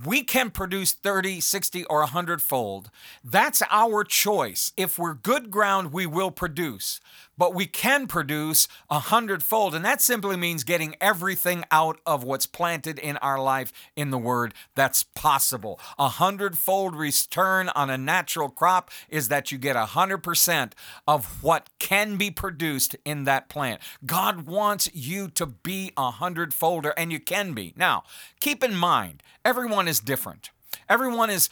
we 0.04 0.24
can 0.24 0.50
produce 0.50 0.94
30, 0.94 1.40
60, 1.40 1.84
or 1.86 2.00
100 2.00 2.42
fold. 2.42 2.90
That's 3.24 3.62
our 3.70 4.04
choice. 4.04 4.74
If 4.76 4.98
we're 4.98 5.14
good 5.14 5.52
ground, 5.52 5.94
we 5.94 6.08
will 6.08 6.32
produce. 6.32 7.00
But 7.38 7.54
we 7.54 7.66
can 7.66 8.08
produce 8.08 8.68
a 8.90 9.00
hundredfold, 9.00 9.76
and 9.76 9.84
that 9.84 10.02
simply 10.02 10.38
means 10.38 10.64
getting 10.64 10.96
everything 11.02 11.64
out 11.72 12.00
of 12.06 12.24
what's 12.24 12.46
planted 12.46 12.98
in 13.00 13.18
our 13.18 13.40
life 13.40 13.74
in 13.96 14.12
the 14.12 14.18
Word. 14.18 14.54
That's 14.76 15.04
possible. 15.04 15.80
A 16.00 16.10
hundredfold 16.10 16.96
return 16.96 17.70
on 17.70 17.90
a 17.90 17.98
natural 17.98 18.50
crop 18.50 18.90
is 19.10 19.28
that 19.28 19.52
you 19.52 19.58
get 19.58 19.76
a 19.76 19.86
hundred 19.86 20.20
percent 20.20 20.76
of 21.08 21.44
what 21.44 21.70
can 21.80 22.18
be 22.18 22.32
produced 22.32 22.96
in 23.06 23.26
that 23.26 23.50
plant. 23.50 23.82
God 24.06 24.48
wants 24.48 24.90
you 24.94 25.28
to 25.30 25.46
be 25.46 25.92
a 25.98 26.12
hundredfolder, 26.12 26.94
and 26.96 27.12
you 27.12 27.20
can 27.20 27.54
be. 27.54 27.74
Now, 27.76 28.04
keep 28.40 28.64
in 28.64 28.76
mind, 28.76 29.24
everyone 29.44 29.88
is 29.88 30.00
different. 30.00 30.50
Everyone 30.88 31.30
is 31.30 31.50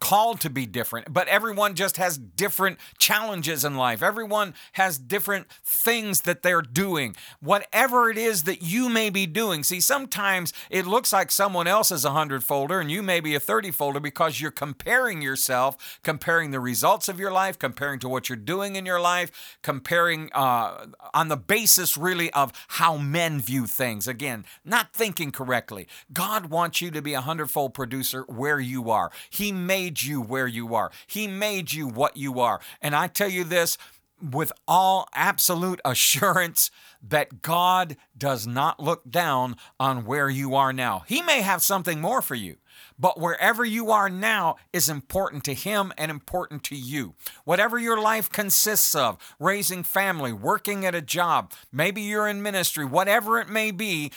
called 0.00 0.40
to 0.40 0.50
be 0.50 0.66
different, 0.66 1.12
but 1.12 1.28
everyone 1.28 1.74
just 1.74 1.96
has 1.96 2.16
different 2.16 2.78
challenges 2.98 3.64
in 3.64 3.76
life. 3.76 4.02
Everyone 4.02 4.54
has 4.72 4.98
different 4.98 5.46
things 5.64 6.22
that 6.22 6.42
they're 6.42 6.62
doing. 6.62 7.14
Whatever 7.40 8.10
it 8.10 8.16
is 8.16 8.44
that 8.44 8.62
you 8.62 8.88
may 8.88 9.10
be 9.10 9.26
doing. 9.26 9.62
See, 9.64 9.80
sometimes 9.80 10.52
it 10.70 10.86
looks 10.86 11.12
like 11.12 11.30
someone 11.30 11.66
else 11.66 11.90
is 11.90 12.04
a 12.04 12.10
hundred 12.10 12.42
folder 12.42 12.80
and 12.80 12.90
you 12.90 13.02
may 13.02 13.20
be 13.20 13.34
a 13.34 13.40
30 13.40 13.70
folder 13.70 14.00
because 14.00 14.40
you're 14.40 14.50
comparing 14.50 15.20
yourself, 15.20 16.00
comparing 16.02 16.50
the 16.50 16.60
results 16.60 17.08
of 17.08 17.20
your 17.20 17.32
life, 17.32 17.58
comparing 17.58 17.98
to 18.00 18.08
what 18.08 18.28
you're 18.28 18.36
doing 18.36 18.76
in 18.76 18.86
your 18.86 19.00
life, 19.00 19.58
comparing 19.62 20.30
uh, 20.32 20.86
on 21.12 21.28
the 21.28 21.36
basis 21.36 21.96
really 21.96 22.32
of 22.32 22.52
how 22.68 22.96
men 22.96 23.40
view 23.40 23.66
things. 23.66 24.08
Again, 24.08 24.44
not 24.64 24.92
thinking 24.92 25.32
correctly. 25.32 25.86
God 26.12 26.46
wants 26.46 26.80
you 26.80 26.90
to 26.92 27.02
be 27.02 27.14
a 27.14 27.20
hundredfold 27.20 27.74
producer 27.74 28.22
where 28.28 28.60
you 28.60 28.90
are. 28.90 29.10
He 29.30 29.52
made 29.52 30.02
you 30.02 30.20
where 30.20 30.46
you 30.46 30.74
are. 30.74 30.90
He 31.06 31.26
made 31.26 31.72
you 31.72 31.88
what 31.88 32.16
you 32.16 32.40
are. 32.40 32.60
And 32.80 32.94
I 32.94 33.06
tell 33.06 33.28
you 33.28 33.44
this 33.44 33.78
with 34.20 34.52
all 34.66 35.08
absolute 35.14 35.80
assurance 35.84 36.70
that 37.02 37.42
God 37.42 37.96
does 38.16 38.46
not 38.46 38.80
look 38.80 39.08
down 39.08 39.56
on 39.78 40.04
where 40.04 40.28
you 40.28 40.54
are 40.54 40.72
now. 40.72 41.04
He 41.06 41.22
may 41.22 41.42
have 41.42 41.62
something 41.62 42.00
more 42.00 42.22
for 42.22 42.34
you. 42.34 42.56
But 42.98 43.20
wherever 43.20 43.64
you 43.64 43.90
are 43.92 44.08
now 44.08 44.56
is 44.72 44.88
important 44.88 45.44
to 45.44 45.54
Him 45.54 45.92
and 45.96 46.10
important 46.10 46.64
to 46.64 46.76
you. 46.76 47.14
Whatever 47.44 47.78
your 47.78 48.00
life 48.00 48.28
consists 48.28 48.94
of, 48.94 49.18
raising 49.38 49.84
family, 49.84 50.32
working 50.32 50.84
at 50.84 50.94
a 50.94 51.02
job, 51.02 51.52
maybe 51.72 52.02
you're 52.02 52.26
in 52.26 52.42
ministry, 52.42 52.84
whatever 52.84 53.38
it 53.38 53.48
may 53.48 53.70
be, 53.70 54.10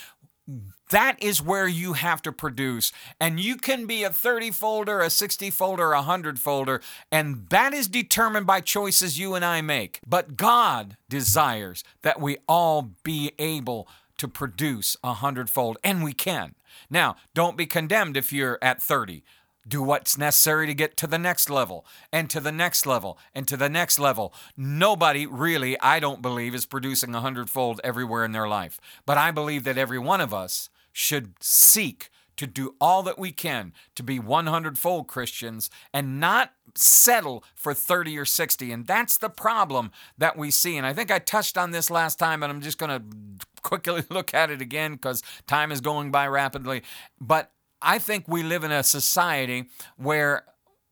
that 0.91 1.21
is 1.23 1.41
where 1.41 1.67
you 1.67 1.93
have 1.93 2.21
to 2.23 2.31
produce. 2.31 2.91
And 3.19 3.39
you 3.39 3.55
can 3.55 3.85
be 3.85 4.03
a 4.03 4.09
30 4.09 4.51
folder, 4.51 4.99
a 4.99 5.09
60 5.09 5.49
folder, 5.49 5.93
a 5.93 5.97
100 5.97 6.39
folder, 6.39 6.81
and 7.11 7.47
that 7.49 7.73
is 7.73 7.87
determined 7.87 8.45
by 8.45 8.61
choices 8.61 9.17
you 9.17 9.33
and 9.33 9.43
I 9.43 9.61
make. 9.61 9.99
But 10.05 10.35
God 10.35 10.97
desires 11.09 11.83
that 12.03 12.19
we 12.19 12.37
all 12.47 12.91
be 13.03 13.31
able 13.39 13.87
to 14.17 14.27
produce 14.27 14.95
a 15.03 15.13
hundredfold, 15.13 15.77
and 15.83 16.03
we 16.03 16.13
can. 16.13 16.53
Now, 16.89 17.15
don't 17.33 17.57
be 17.57 17.65
condemned 17.65 18.17
if 18.17 18.31
you're 18.31 18.59
at 18.61 18.81
30 18.81 19.23
do 19.67 19.81
what's 19.81 20.17
necessary 20.17 20.67
to 20.67 20.73
get 20.73 20.97
to 20.97 21.07
the 21.07 21.17
next 21.17 21.49
level 21.49 21.85
and 22.11 22.29
to 22.29 22.39
the 22.39 22.51
next 22.51 22.85
level 22.85 23.17
and 23.33 23.47
to 23.47 23.57
the 23.57 23.69
next 23.69 23.99
level. 23.99 24.33
Nobody 24.57 25.25
really, 25.25 25.79
I 25.79 25.99
don't 25.99 26.21
believe, 26.21 26.55
is 26.55 26.65
producing 26.65 27.13
a 27.13 27.21
hundredfold 27.21 27.79
everywhere 27.83 28.25
in 28.25 28.31
their 28.31 28.47
life. 28.47 28.79
But 29.05 29.17
I 29.17 29.31
believe 29.31 29.63
that 29.65 29.77
every 29.77 29.99
one 29.99 30.21
of 30.21 30.33
us 30.33 30.69
should 30.91 31.33
seek 31.41 32.09
to 32.37 32.47
do 32.47 32.75
all 32.81 33.03
that 33.03 33.19
we 33.19 33.31
can 33.31 33.71
to 33.95 34.01
be 34.01 34.17
100 34.17 34.77
fold 34.77 35.07
Christians 35.07 35.69
and 35.93 36.19
not 36.19 36.53
settle 36.75 37.43
for 37.55 37.73
30 37.73 38.17
or 38.17 38.25
60. 38.25 38.71
And 38.71 38.87
that's 38.87 39.17
the 39.17 39.29
problem 39.29 39.91
that 40.17 40.37
we 40.37 40.49
see. 40.49 40.77
And 40.77 40.87
I 40.87 40.93
think 40.93 41.11
I 41.11 41.19
touched 41.19 41.57
on 41.57 41.71
this 41.71 41.91
last 41.91 42.17
time, 42.17 42.41
and 42.41 42.51
I'm 42.51 42.61
just 42.61 42.77
going 42.77 42.89
to 42.89 43.45
quickly 43.61 44.03
look 44.09 44.33
at 44.33 44.49
it 44.49 44.61
again 44.61 44.93
because 44.93 45.21
time 45.45 45.71
is 45.71 45.81
going 45.81 46.09
by 46.09 46.27
rapidly. 46.27 46.81
But 47.19 47.51
I 47.81 47.99
think 47.99 48.27
we 48.27 48.43
live 48.43 48.63
in 48.63 48.71
a 48.71 48.83
society 48.83 49.65
where 49.97 50.45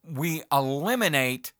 we 0.03 0.43
eliminate 0.51 1.53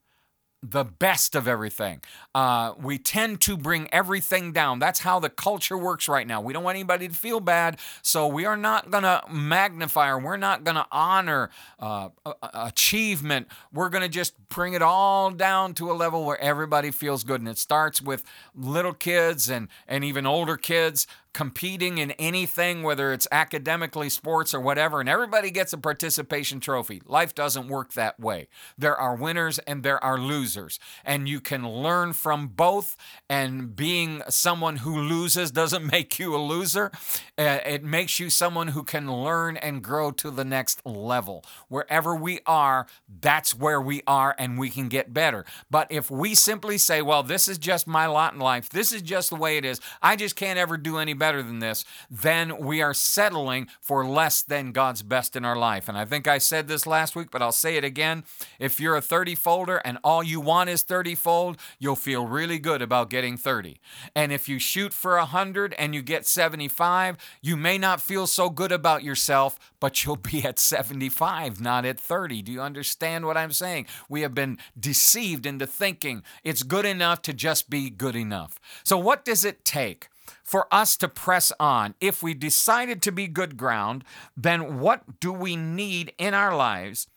the 0.62 0.84
best 0.84 1.34
of 1.34 1.48
everything. 1.48 2.02
Uh, 2.34 2.74
we 2.78 2.98
tend 2.98 3.40
to 3.40 3.56
bring 3.56 3.88
everything 3.92 4.52
down. 4.52 4.78
That's 4.78 5.00
how 5.00 5.18
the 5.18 5.30
culture 5.30 5.78
works 5.78 6.06
right 6.06 6.26
now. 6.26 6.42
We 6.42 6.52
don't 6.52 6.62
want 6.62 6.76
anybody 6.76 7.08
to 7.08 7.14
feel 7.14 7.40
bad, 7.40 7.78
so 8.02 8.26
we 8.26 8.44
are 8.44 8.58
not 8.58 8.90
going 8.90 9.04
to 9.04 9.22
magnify 9.30 10.10
or 10.10 10.18
we're 10.18 10.36
not 10.36 10.64
going 10.64 10.74
to 10.74 10.86
honor 10.92 11.50
uh, 11.78 12.10
achievement. 12.52 13.48
We're 13.72 13.88
going 13.88 14.02
to 14.02 14.08
just 14.08 14.34
bring 14.48 14.74
it 14.74 14.82
all 14.82 15.30
down 15.30 15.72
to 15.74 15.90
a 15.90 15.94
level 15.94 16.26
where 16.26 16.40
everybody 16.40 16.90
feels 16.90 17.24
good. 17.24 17.40
And 17.40 17.48
it 17.48 17.56
starts 17.56 18.02
with 18.02 18.22
little 18.54 18.92
kids 18.92 19.48
and, 19.48 19.68
and 19.88 20.04
even 20.04 20.26
older 20.26 20.58
kids 20.58 21.06
competing 21.32 21.98
in 21.98 22.10
anything, 22.12 22.82
whether 22.82 23.12
it's 23.12 23.28
academically, 23.30 24.08
sports, 24.08 24.52
or 24.52 24.60
whatever, 24.60 25.00
and 25.00 25.08
everybody 25.08 25.50
gets 25.50 25.72
a 25.72 25.78
participation 25.78 26.60
trophy. 26.60 27.00
Life 27.06 27.34
doesn't 27.34 27.68
work 27.68 27.92
that 27.92 28.18
way. 28.18 28.48
There 28.76 28.96
are 28.96 29.14
winners 29.14 29.58
and 29.60 29.82
there 29.82 30.02
are 30.02 30.18
losers, 30.18 30.78
and 31.04 31.28
you 31.28 31.40
can 31.40 31.68
learn 31.68 32.12
from 32.12 32.48
both. 32.48 32.96
And 33.28 33.76
being 33.76 34.22
someone 34.28 34.76
who 34.76 34.98
loses 34.98 35.50
doesn't 35.50 35.86
make 35.92 36.18
you 36.18 36.34
a 36.34 36.38
loser, 36.38 36.90
uh, 37.38 37.58
it 37.64 37.84
makes 37.84 38.18
you 38.18 38.30
someone 38.30 38.68
who 38.68 38.82
can 38.82 39.10
learn 39.10 39.56
and 39.56 39.82
grow 39.82 40.10
to 40.12 40.30
the 40.30 40.44
next 40.44 40.84
level. 40.84 41.44
Wherever 41.68 42.14
we 42.14 42.40
are, 42.46 42.86
that's 43.20 43.54
where 43.54 43.80
we 43.80 44.02
are, 44.06 44.34
and 44.38 44.58
we 44.58 44.70
can 44.70 44.88
get 44.88 45.14
better. 45.14 45.44
But 45.70 45.86
if 45.90 46.10
we 46.10 46.34
simply 46.34 46.78
say, 46.78 47.02
well, 47.02 47.22
this 47.22 47.48
is 47.48 47.58
just 47.58 47.86
my 47.86 48.06
lot 48.06 48.34
in 48.34 48.40
life, 48.40 48.68
this 48.68 48.92
is 48.92 49.02
just 49.02 49.30
the 49.30 49.36
way 49.36 49.56
it 49.56 49.64
is, 49.64 49.80
I 50.02 50.16
just 50.16 50.36
can't 50.36 50.58
ever 50.58 50.76
do 50.76 50.98
any 50.98 51.14
better 51.20 51.40
than 51.40 51.60
this, 51.60 51.84
then 52.10 52.58
we 52.58 52.82
are 52.82 52.92
settling 52.92 53.68
for 53.80 54.04
less 54.04 54.42
than 54.42 54.72
God's 54.72 55.02
best 55.02 55.36
in 55.36 55.44
our 55.44 55.54
life. 55.54 55.88
And 55.88 55.96
I 55.96 56.04
think 56.04 56.26
I 56.26 56.38
said 56.38 56.66
this 56.66 56.84
last 56.84 57.14
week, 57.14 57.30
but 57.30 57.42
I'll 57.42 57.52
say 57.52 57.76
it 57.76 57.84
again. 57.84 58.24
If 58.58 58.80
you're 58.80 58.96
a 58.96 59.00
30 59.00 59.36
folder 59.36 59.76
and 59.84 59.98
all 60.02 60.24
you 60.24 60.40
want 60.40 60.70
is 60.70 60.82
30 60.82 61.14
fold, 61.14 61.56
you'll 61.78 61.94
feel 61.94 62.26
really 62.26 62.58
good 62.58 62.82
about 62.82 63.10
getting 63.10 63.36
30. 63.36 63.80
And 64.16 64.32
if 64.32 64.48
you 64.48 64.58
shoot 64.58 64.92
for 64.92 65.16
100 65.16 65.74
and 65.74 65.94
you 65.94 66.02
get 66.02 66.26
75, 66.26 67.16
you 67.40 67.56
may 67.56 67.78
not 67.78 68.02
feel 68.02 68.26
so 68.26 68.50
good 68.50 68.72
about 68.72 69.04
yourself, 69.04 69.58
but 69.78 70.04
you'll 70.04 70.16
be 70.16 70.42
at 70.44 70.58
75, 70.58 71.60
not 71.60 71.84
at 71.84 72.00
30. 72.00 72.42
Do 72.42 72.52
you 72.52 72.60
understand 72.60 73.26
what 73.26 73.36
I'm 73.36 73.52
saying? 73.52 73.86
We 74.08 74.22
have 74.22 74.34
been 74.34 74.58
deceived 74.78 75.46
into 75.46 75.66
thinking 75.66 76.22
it's 76.42 76.62
good 76.62 76.86
enough 76.86 77.22
to 77.22 77.32
just 77.32 77.70
be 77.70 77.90
good 77.90 78.16
enough. 78.16 78.58
So, 78.84 78.98
what 78.98 79.24
does 79.24 79.44
it 79.44 79.64
take? 79.64 80.09
For 80.42 80.66
us 80.72 80.96
to 80.98 81.08
press 81.08 81.52
on. 81.58 81.94
If 82.00 82.22
we 82.22 82.34
decided 82.34 83.02
to 83.02 83.12
be 83.12 83.26
good 83.26 83.56
ground, 83.56 84.04
then 84.36 84.80
what 84.80 85.20
do 85.20 85.32
we 85.32 85.56
need 85.56 86.12
in 86.18 86.34
our 86.34 86.54
lives 86.56 87.08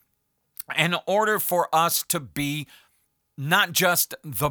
in 0.76 0.96
order 1.06 1.38
for 1.38 1.68
us 1.74 2.02
to 2.08 2.20
be 2.20 2.66
not 3.36 3.72
just 3.72 4.14
the 4.22 4.50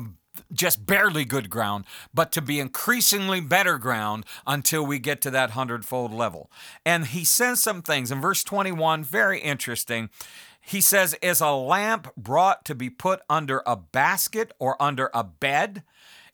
just 0.52 0.86
barely 0.86 1.26
good 1.26 1.50
ground, 1.50 1.86
but 2.14 2.32
to 2.32 2.42
be 2.42 2.60
increasingly 2.60 3.40
better 3.40 3.78
ground 3.78 4.26
until 4.48 4.86
we 4.86 5.00
get 5.00 5.22
to 5.22 5.32
that 5.32 5.52
hundredfold 5.52 6.12
level. 6.12 6.50
And 6.86 7.08
he 7.08 7.24
says 7.24 7.62
some 7.62 7.82
things 7.82 8.12
in 8.12 8.20
verse 8.20 8.44
21, 8.44 9.04
very 9.04 9.40
interesting. 9.40 10.10
He 10.60 10.82
says, 10.82 11.16
Is 11.22 11.42
a 11.42 11.52
lamp 11.52 12.16
brought 12.16 12.66
to 12.66 12.76
be 12.76 12.90
put 12.90 13.22
under 13.30 13.62
a 13.66 13.76
basket 13.76 14.54
or 14.60 14.82
under 14.82 15.12
a 15.14 15.24
bed? 15.24 15.84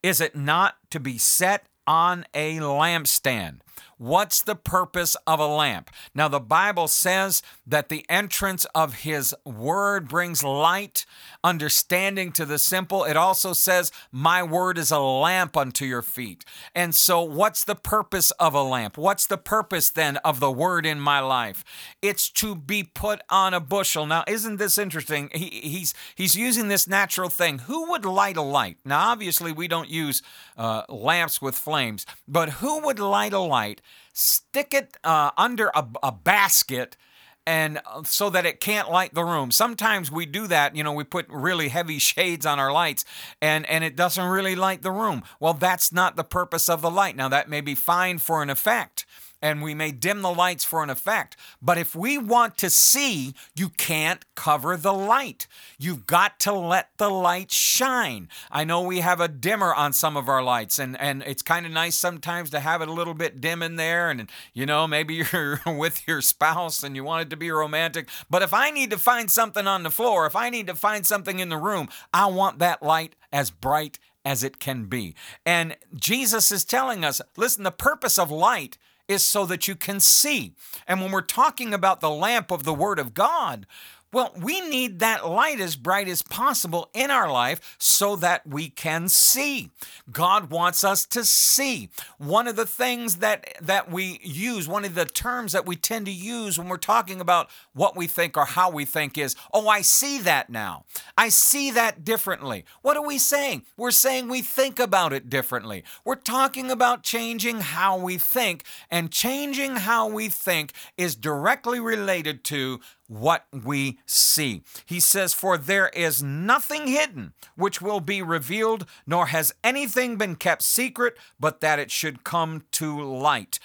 Is 0.01 0.21
it 0.21 0.35
not 0.35 0.75
to 0.91 0.99
be 0.99 1.17
set 1.17 1.67
on 1.89 2.23
a 2.35 2.57
lampstand. 2.59 3.61
What's 3.97 4.41
the 4.41 4.55
purpose 4.55 5.15
of 5.27 5.39
a 5.39 5.47
lamp? 5.47 5.89
Now, 6.15 6.27
the 6.27 6.39
Bible 6.39 6.87
says 6.87 7.43
that 7.67 7.89
the 7.89 8.05
entrance 8.09 8.65
of 8.73 9.01
His 9.01 9.35
Word 9.45 10.07
brings 10.07 10.43
light, 10.43 11.05
understanding 11.43 12.31
to 12.31 12.45
the 12.45 12.57
simple. 12.57 13.03
It 13.03 13.17
also 13.17 13.53
says, 13.53 13.91
My 14.11 14.41
Word 14.41 14.77
is 14.77 14.89
a 14.89 14.99
lamp 14.99 15.57
unto 15.57 15.85
your 15.85 16.01
feet. 16.01 16.45
And 16.73 16.95
so, 16.95 17.21
what's 17.21 17.63
the 17.63 17.75
purpose 17.75 18.31
of 18.31 18.53
a 18.53 18.63
lamp? 18.63 18.97
What's 18.97 19.27
the 19.27 19.37
purpose 19.37 19.89
then 19.89 20.17
of 20.17 20.39
the 20.39 20.51
Word 20.51 20.85
in 20.85 20.99
my 20.99 21.19
life? 21.19 21.65
It's 22.01 22.29
to 22.31 22.55
be 22.55 22.83
put 22.83 23.21
on 23.29 23.53
a 23.53 23.59
bushel. 23.59 24.05
Now, 24.05 24.23
isn't 24.27 24.57
this 24.57 24.77
interesting? 24.77 25.29
He, 25.33 25.49
he's, 25.61 25.93
he's 26.15 26.35
using 26.35 26.69
this 26.69 26.87
natural 26.87 27.29
thing. 27.29 27.59
Who 27.59 27.89
would 27.91 28.05
light 28.05 28.37
a 28.37 28.41
light? 28.41 28.77
Now, 28.85 29.09
obviously, 29.09 29.51
we 29.51 29.67
don't 29.67 29.89
use 29.89 30.21
uh, 30.57 30.83
lamps 30.89 31.41
with 31.41 31.55
flames, 31.55 32.05
but 32.27 32.49
who 32.49 32.79
would 32.85 32.99
light 32.99 33.33
a 33.33 33.39
light? 33.39 33.68
Stick 34.13 34.73
it 34.73 34.97
uh, 35.03 35.31
under 35.37 35.71
a, 35.75 35.85
a 36.03 36.11
basket 36.11 36.97
and 37.45 37.79
uh, 37.85 38.03
so 38.03 38.29
that 38.29 38.45
it 38.45 38.59
can't 38.59 38.91
light 38.91 39.13
the 39.13 39.23
room. 39.23 39.49
Sometimes 39.49 40.11
we 40.11 40.25
do 40.25 40.45
that, 40.47 40.75
you 40.75 40.83
know, 40.83 40.93
we 40.93 41.03
put 41.03 41.25
really 41.29 41.69
heavy 41.69 41.99
shades 42.11 42.45
on 42.45 42.59
our 42.59 42.71
lights 42.71 43.05
and 43.41 43.65
and 43.67 43.83
it 43.83 43.95
doesn't 43.95 44.25
really 44.25 44.55
light 44.55 44.81
the 44.81 44.91
room. 44.91 45.23
Well, 45.39 45.53
that's 45.53 45.91
not 45.91 46.15
the 46.15 46.23
purpose 46.23 46.69
of 46.69 46.81
the 46.81 46.91
light. 46.91 47.15
Now 47.15 47.29
that 47.29 47.49
may 47.49 47.61
be 47.61 47.75
fine 47.75 48.19
for 48.19 48.43
an 48.43 48.49
effect 48.49 49.05
and 49.41 49.61
we 49.61 49.73
may 49.73 49.91
dim 49.91 50.21
the 50.21 50.31
lights 50.31 50.63
for 50.63 50.83
an 50.83 50.89
effect. 50.89 51.35
But 51.61 51.77
if 51.77 51.95
we 51.95 52.17
want 52.17 52.57
to 52.57 52.69
see, 52.69 53.33
you 53.55 53.69
can't 53.69 54.25
cover 54.35 54.75
the 54.77 54.93
light. 54.93 55.47
You've 55.77 56.05
got 56.05 56.39
to 56.41 56.53
let 56.53 56.89
the 56.97 57.09
light 57.09 57.51
shine. 57.51 58.29
I 58.51 58.63
know 58.63 58.81
we 58.81 58.99
have 58.99 59.21
a 59.21 59.27
dimmer 59.27 59.73
on 59.73 59.93
some 59.93 60.17
of 60.17 60.27
our 60.27 60.43
lights, 60.43 60.79
and, 60.79 60.99
and 60.99 61.23
it's 61.23 61.41
kind 61.41 61.65
of 61.65 61.71
nice 61.71 61.95
sometimes 61.95 62.49
to 62.51 62.59
have 62.59 62.81
it 62.81 62.89
a 62.89 62.93
little 62.93 63.13
bit 63.13 63.41
dim 63.41 63.63
in 63.63 63.75
there. 63.75 64.09
And, 64.09 64.29
you 64.53 64.65
know, 64.65 64.87
maybe 64.87 65.23
you're 65.31 65.61
with 65.65 66.07
your 66.07 66.21
spouse 66.21 66.83
and 66.83 66.95
you 66.95 67.03
want 67.03 67.27
it 67.27 67.29
to 67.29 67.37
be 67.37 67.51
romantic. 67.51 68.09
But 68.29 68.41
if 68.41 68.53
I 68.53 68.71
need 68.71 68.89
to 68.91 68.97
find 68.97 69.31
something 69.31 69.67
on 69.67 69.83
the 69.83 69.89
floor, 69.89 70.25
if 70.25 70.35
I 70.35 70.49
need 70.49 70.67
to 70.67 70.75
find 70.75 71.05
something 71.05 71.39
in 71.39 71.49
the 71.49 71.57
room, 71.57 71.89
I 72.13 72.27
want 72.27 72.59
that 72.59 72.83
light 72.83 73.15
as 73.31 73.51
bright 73.51 73.99
as 74.25 74.43
it 74.43 74.59
can 74.59 74.85
be. 74.85 75.15
And 75.45 75.77
Jesus 75.95 76.51
is 76.51 76.65
telling 76.65 77.05
us 77.05 77.21
listen, 77.37 77.63
the 77.63 77.71
purpose 77.71 78.19
of 78.19 78.29
light 78.29 78.77
is 79.09 79.25
so 79.25 79.45
that 79.47 79.67
you 79.67 79.75
can 79.75 79.99
see. 79.99 80.53
And 80.87 81.01
when 81.01 81.11
we're 81.11 81.21
talking 81.21 81.73
about 81.73 81.99
the 81.99 82.11
lamp 82.11 82.51
of 82.51 82.63
the 82.63 82.73
Word 82.73 82.99
of 82.99 83.13
God, 83.13 83.65
well, 84.11 84.33
we 84.35 84.61
need 84.61 84.99
that 84.99 85.27
light 85.27 85.59
as 85.59 85.75
bright 85.75 86.07
as 86.07 86.21
possible 86.23 86.89
in 86.93 87.11
our 87.11 87.31
life 87.31 87.75
so 87.77 88.15
that 88.17 88.45
we 88.47 88.69
can 88.69 89.07
see. 89.07 89.71
God 90.11 90.49
wants 90.49 90.83
us 90.83 91.05
to 91.07 91.23
see. 91.23 91.89
One 92.17 92.47
of 92.47 92.55
the 92.55 92.65
things 92.65 93.17
that 93.17 93.55
that 93.61 93.91
we 93.91 94.19
use, 94.23 94.67
one 94.67 94.85
of 94.85 94.95
the 94.95 95.05
terms 95.05 95.51
that 95.51 95.65
we 95.65 95.75
tend 95.75 96.07
to 96.07 96.11
use 96.11 96.57
when 96.57 96.69
we're 96.69 96.77
talking 96.77 97.21
about 97.21 97.49
what 97.73 97.95
we 97.95 98.07
think 98.07 98.35
or 98.35 98.45
how 98.45 98.69
we 98.69 98.85
think 98.85 99.17
is, 99.17 99.35
"Oh, 99.53 99.67
I 99.67 99.81
see 99.81 100.17
that 100.19 100.49
now. 100.49 100.85
I 101.17 101.29
see 101.29 101.71
that 101.71 102.03
differently." 102.03 102.65
What 102.81 102.97
are 102.97 103.05
we 103.05 103.19
saying? 103.19 103.65
We're 103.77 103.91
saying 103.91 104.27
we 104.27 104.41
think 104.41 104.79
about 104.79 105.13
it 105.13 105.29
differently. 105.29 105.83
We're 106.03 106.15
talking 106.15 106.71
about 106.71 107.03
changing 107.03 107.61
how 107.61 107.97
we 107.97 108.17
think, 108.17 108.63
and 108.89 109.11
changing 109.11 109.77
how 109.77 110.07
we 110.07 110.29
think 110.29 110.73
is 110.97 111.15
directly 111.15 111.79
related 111.79 112.43
to 112.45 112.79
what 113.09 113.45
we 113.51 113.99
see. 114.05 114.61
He 114.85 115.01
says, 115.01 115.33
For 115.33 115.57
there 115.57 115.89
is 115.89 116.23
nothing 116.23 116.87
hidden 116.87 117.33
which 117.55 117.81
will 117.81 117.99
be 117.99 118.21
revealed, 118.21 118.85
nor 119.05 119.27
has 119.27 119.53
anything 119.63 120.15
been 120.15 120.35
kept 120.35 120.61
secret, 120.61 121.17
but 121.39 121.59
that 121.59 121.79
it 121.79 121.91
should 121.91 122.23
come 122.23 122.63
to 122.73 123.01
light. 123.01 123.59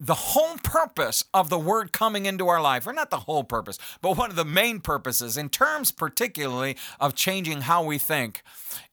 The 0.00 0.14
whole 0.14 0.58
purpose 0.58 1.24
of 1.34 1.48
the 1.48 1.58
word 1.58 1.92
coming 1.92 2.24
into 2.24 2.46
our 2.46 2.62
life, 2.62 2.86
or 2.86 2.92
not 2.92 3.10
the 3.10 3.18
whole 3.20 3.42
purpose, 3.42 3.78
but 4.00 4.16
one 4.16 4.30
of 4.30 4.36
the 4.36 4.44
main 4.44 4.78
purposes, 4.78 5.36
in 5.36 5.48
terms 5.48 5.90
particularly 5.90 6.76
of 7.00 7.16
changing 7.16 7.62
how 7.62 7.82
we 7.82 7.98
think, 7.98 8.44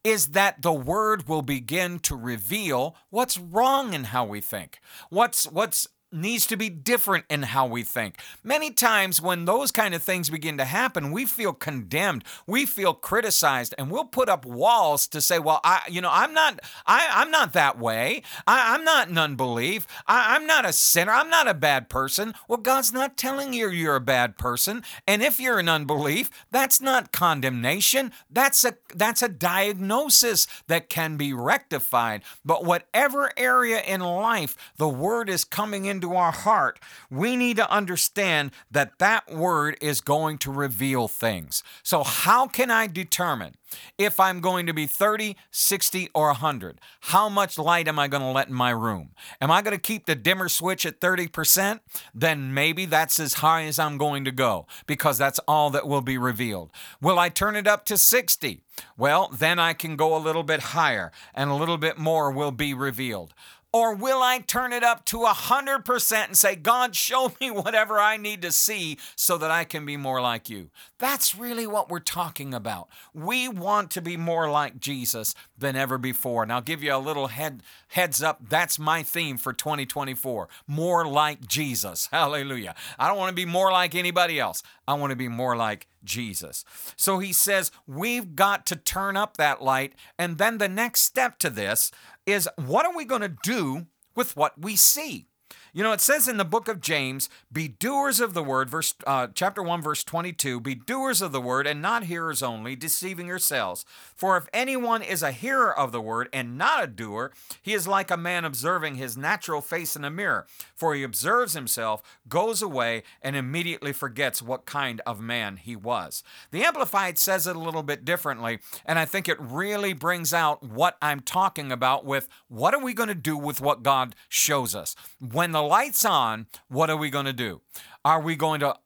is 0.03 0.29
that 0.29 0.63
the 0.63 0.73
word 0.73 1.27
will 1.27 1.43
begin 1.43 1.99
to 1.99 2.15
reveal 2.15 2.95
what's 3.11 3.37
wrong 3.37 3.93
in 3.93 4.05
how 4.05 4.25
we 4.25 4.41
think. 4.41 4.79
What's 5.11 5.45
what's 5.45 5.87
needs 6.15 6.47
to 6.47 6.57
be 6.57 6.69
different 6.69 7.25
in 7.29 7.43
how 7.43 7.65
we 7.65 7.83
think. 7.83 8.15
Many 8.43 8.71
times 8.71 9.21
when 9.21 9.45
those 9.45 9.71
kind 9.71 9.93
of 9.93 10.01
things 10.01 10.29
begin 10.29 10.57
to 10.57 10.65
happen, 10.65 11.11
we 11.11 11.25
feel 11.25 11.53
condemned, 11.53 12.23
we 12.47 12.65
feel 12.65 12.93
criticized, 12.93 13.75
and 13.77 13.91
we'll 13.91 14.05
put 14.05 14.29
up 14.29 14.45
walls 14.45 15.07
to 15.07 15.21
say, 15.21 15.39
well, 15.39 15.59
I, 15.63 15.81
you 15.89 16.01
know, 16.01 16.09
I'm 16.11 16.33
not, 16.33 16.59
I, 16.85 17.09
I'm 17.11 17.31
not 17.31 17.53
that 17.53 17.77
way. 17.77 18.23
I, 18.47 18.75
am 18.75 18.83
not 18.83 19.09
an 19.09 19.17
unbelief. 19.17 19.85
I, 20.07 20.35
I'm 20.35 20.47
not 20.47 20.65
a 20.65 20.73
sinner. 20.73 21.11
I'm 21.11 21.29
not 21.29 21.47
a 21.47 21.53
bad 21.53 21.89
person. 21.89 22.33
Well, 22.47 22.57
God's 22.57 22.93
not 22.93 23.17
telling 23.17 23.53
you 23.53 23.69
you're 23.69 23.95
a 23.95 24.01
bad 24.01 24.37
person. 24.37 24.83
And 25.07 25.21
if 25.21 25.39
you're 25.39 25.59
an 25.59 25.69
unbelief, 25.69 26.29
that's 26.51 26.81
not 26.81 27.11
condemnation. 27.11 28.11
That's 28.29 28.63
a, 28.63 28.75
that's 28.93 29.21
a 29.21 29.29
diagnosis 29.29 30.47
that 30.67 30.89
can 30.89 31.17
be 31.17 31.33
rectified. 31.33 32.21
But 32.43 32.63
whatever 32.63 33.31
area 33.37 33.81
in 33.81 34.01
life 34.01 34.55
the 34.77 34.89
word 34.89 35.29
is 35.29 35.43
coming 35.43 35.85
into 35.85 36.04
into 36.05 36.15
our 36.15 36.31
heart, 36.31 36.79
we 37.09 37.35
need 37.35 37.57
to 37.57 37.69
understand 37.71 38.51
that 38.71 38.99
that 38.99 39.31
word 39.31 39.77
is 39.81 40.01
going 40.01 40.37
to 40.39 40.51
reveal 40.51 41.07
things. 41.07 41.63
So, 41.83 42.03
how 42.03 42.47
can 42.47 42.69
I 42.71 42.87
determine 42.87 43.55
if 43.97 44.19
I'm 44.19 44.39
going 44.39 44.65
to 44.67 44.73
be 44.73 44.85
30, 44.85 45.35
60, 45.51 46.09
or 46.13 46.27
100? 46.27 46.79
How 47.01 47.29
much 47.29 47.57
light 47.57 47.87
am 47.87 47.99
I 47.99 48.07
going 48.07 48.21
to 48.21 48.29
let 48.29 48.47
in 48.47 48.53
my 48.53 48.69
room? 48.69 49.11
Am 49.41 49.51
I 49.51 49.61
going 49.61 49.75
to 49.75 49.81
keep 49.81 50.05
the 50.05 50.15
dimmer 50.15 50.49
switch 50.49 50.85
at 50.85 50.99
30%? 50.99 51.79
Then 52.13 52.53
maybe 52.53 52.85
that's 52.85 53.19
as 53.19 53.35
high 53.35 53.63
as 53.63 53.79
I'm 53.79 53.97
going 53.97 54.25
to 54.25 54.31
go 54.31 54.67
because 54.85 55.17
that's 55.17 55.39
all 55.47 55.69
that 55.71 55.87
will 55.87 56.01
be 56.01 56.17
revealed. 56.17 56.69
Will 57.01 57.19
I 57.19 57.29
turn 57.29 57.55
it 57.55 57.67
up 57.67 57.85
to 57.85 57.97
60? 57.97 58.61
Well, 58.97 59.29
then 59.33 59.57
I 59.57 59.73
can 59.73 59.95
go 59.95 60.15
a 60.15 60.19
little 60.19 60.43
bit 60.43 60.59
higher 60.59 61.11
and 61.33 61.49
a 61.49 61.55
little 61.55 61.77
bit 61.77 61.97
more 61.97 62.31
will 62.31 62.51
be 62.51 62.73
revealed. 62.73 63.33
Or 63.75 63.93
will 63.93 64.21
I 64.21 64.39
turn 64.39 64.71
it 64.71 64.83
up 64.83 65.03
to 65.07 65.17
100% 65.17 66.27
and 66.27 66.37
say, 66.37 66.55
God, 66.55 66.95
show 66.95 67.33
me 67.41 67.51
whatever 67.51 67.99
I 67.99 68.15
need 68.15 68.41
to 68.43 68.51
see 68.53 68.97
so 69.17 69.37
that 69.37 69.51
I 69.51 69.65
can 69.65 69.85
be 69.85 69.97
more 69.97 70.21
like 70.21 70.49
you? 70.49 70.69
That's 70.97 71.35
really 71.35 71.67
what 71.67 71.89
we're 71.89 71.99
talking 71.99 72.53
about. 72.53 72.87
We 73.13 73.49
want 73.49 73.91
to 73.91 74.01
be 74.01 74.15
more 74.15 74.49
like 74.49 74.79
Jesus 74.79 75.35
than 75.57 75.75
ever 75.75 75.97
before. 75.97 76.41
And 76.41 76.53
I'll 76.53 76.61
give 76.61 76.83
you 76.83 76.95
a 76.95 76.97
little 76.97 77.27
head, 77.27 77.63
heads 77.89 78.23
up. 78.23 78.47
That's 78.47 78.79
my 78.79 79.03
theme 79.03 79.35
for 79.35 79.51
2024 79.51 80.47
more 80.65 81.05
like 81.05 81.45
Jesus. 81.45 82.07
Hallelujah. 82.13 82.75
I 82.97 83.09
don't 83.09 83.17
want 83.17 83.31
to 83.31 83.35
be 83.35 83.43
more 83.43 83.73
like 83.73 83.93
anybody 83.93 84.39
else. 84.39 84.63
I 84.87 84.93
want 84.93 85.11
to 85.11 85.17
be 85.17 85.27
more 85.27 85.57
like 85.57 85.87
Jesus. 86.05 86.63
So 86.95 87.19
he 87.19 87.33
says, 87.33 87.71
we've 87.85 88.35
got 88.35 88.65
to 88.67 88.75
turn 88.77 89.17
up 89.17 89.35
that 89.35 89.61
light. 89.61 89.93
And 90.17 90.37
then 90.37 90.59
the 90.59 90.69
next 90.69 91.01
step 91.01 91.39
to 91.39 91.49
this 91.49 91.91
is 92.25 92.49
what 92.57 92.85
are 92.85 92.95
we 92.95 93.05
going 93.05 93.21
to 93.21 93.35
do 93.43 93.87
with 94.15 94.35
what 94.35 94.53
we 94.59 94.75
see? 94.75 95.27
You 95.75 95.83
know, 95.83 95.91
it 95.91 95.99
says 95.99 96.29
in 96.29 96.37
the 96.37 96.45
book 96.45 96.69
of 96.69 96.79
James, 96.79 97.29
be 97.51 97.67
doers 97.67 98.21
of 98.21 98.33
the 98.33 98.41
word, 98.41 98.69
verse 98.69 98.95
uh, 99.05 99.27
chapter 99.33 99.61
1, 99.61 99.81
verse 99.81 100.05
22, 100.05 100.61
be 100.61 100.73
doers 100.73 101.21
of 101.21 101.33
the 101.33 101.41
word 101.41 101.67
and 101.67 101.81
not 101.81 102.05
hearers 102.05 102.41
only, 102.41 102.77
deceiving 102.77 103.27
yourselves. 103.27 103.83
For 104.15 104.37
if 104.37 104.47
anyone 104.53 105.01
is 105.01 105.21
a 105.21 105.33
hearer 105.33 105.77
of 105.77 105.91
the 105.91 105.99
word 105.99 106.29
and 106.31 106.57
not 106.57 106.83
a 106.83 106.87
doer, 106.87 107.33
he 107.61 107.73
is 107.73 107.89
like 107.89 108.09
a 108.09 108.15
man 108.15 108.45
observing 108.45 108.95
his 108.95 109.17
natural 109.17 109.59
face 109.59 109.97
in 109.97 110.05
a 110.05 110.09
mirror. 110.09 110.47
For 110.73 110.95
he 110.95 111.03
observes 111.03 111.53
himself, 111.53 112.01
goes 112.29 112.61
away, 112.61 113.03
and 113.21 113.35
immediately 113.35 113.91
forgets 113.91 114.41
what 114.41 114.65
kind 114.65 115.01
of 115.05 115.19
man 115.19 115.57
he 115.57 115.75
was. 115.75 116.23
The 116.51 116.63
Amplified 116.63 117.19
says 117.19 117.47
it 117.47 117.55
a 117.57 117.59
little 117.59 117.83
bit 117.83 118.05
differently, 118.05 118.59
and 118.85 118.97
I 118.97 119.03
think 119.03 119.27
it 119.27 119.39
really 119.41 119.91
brings 119.91 120.33
out 120.33 120.63
what 120.63 120.95
I'm 121.01 121.19
talking 121.19 121.69
about 121.69 122.05
with 122.05 122.29
what 122.47 122.73
are 122.73 122.81
we 122.81 122.93
going 122.93 123.09
to 123.09 123.15
do 123.15 123.37
with 123.37 123.59
what 123.59 123.83
God 123.83 124.15
shows 124.29 124.73
us. 124.73 124.95
When 125.35 125.51
the 125.51 125.61
light's 125.61 126.05
on, 126.05 126.47
what 126.69 126.89
are 126.89 126.95
we 126.95 127.09
going 127.09 127.25
to 127.25 127.33
do? 127.33 127.59
Are 128.05 128.21
we 128.21 128.37
going 128.37 128.61
to 128.61 128.77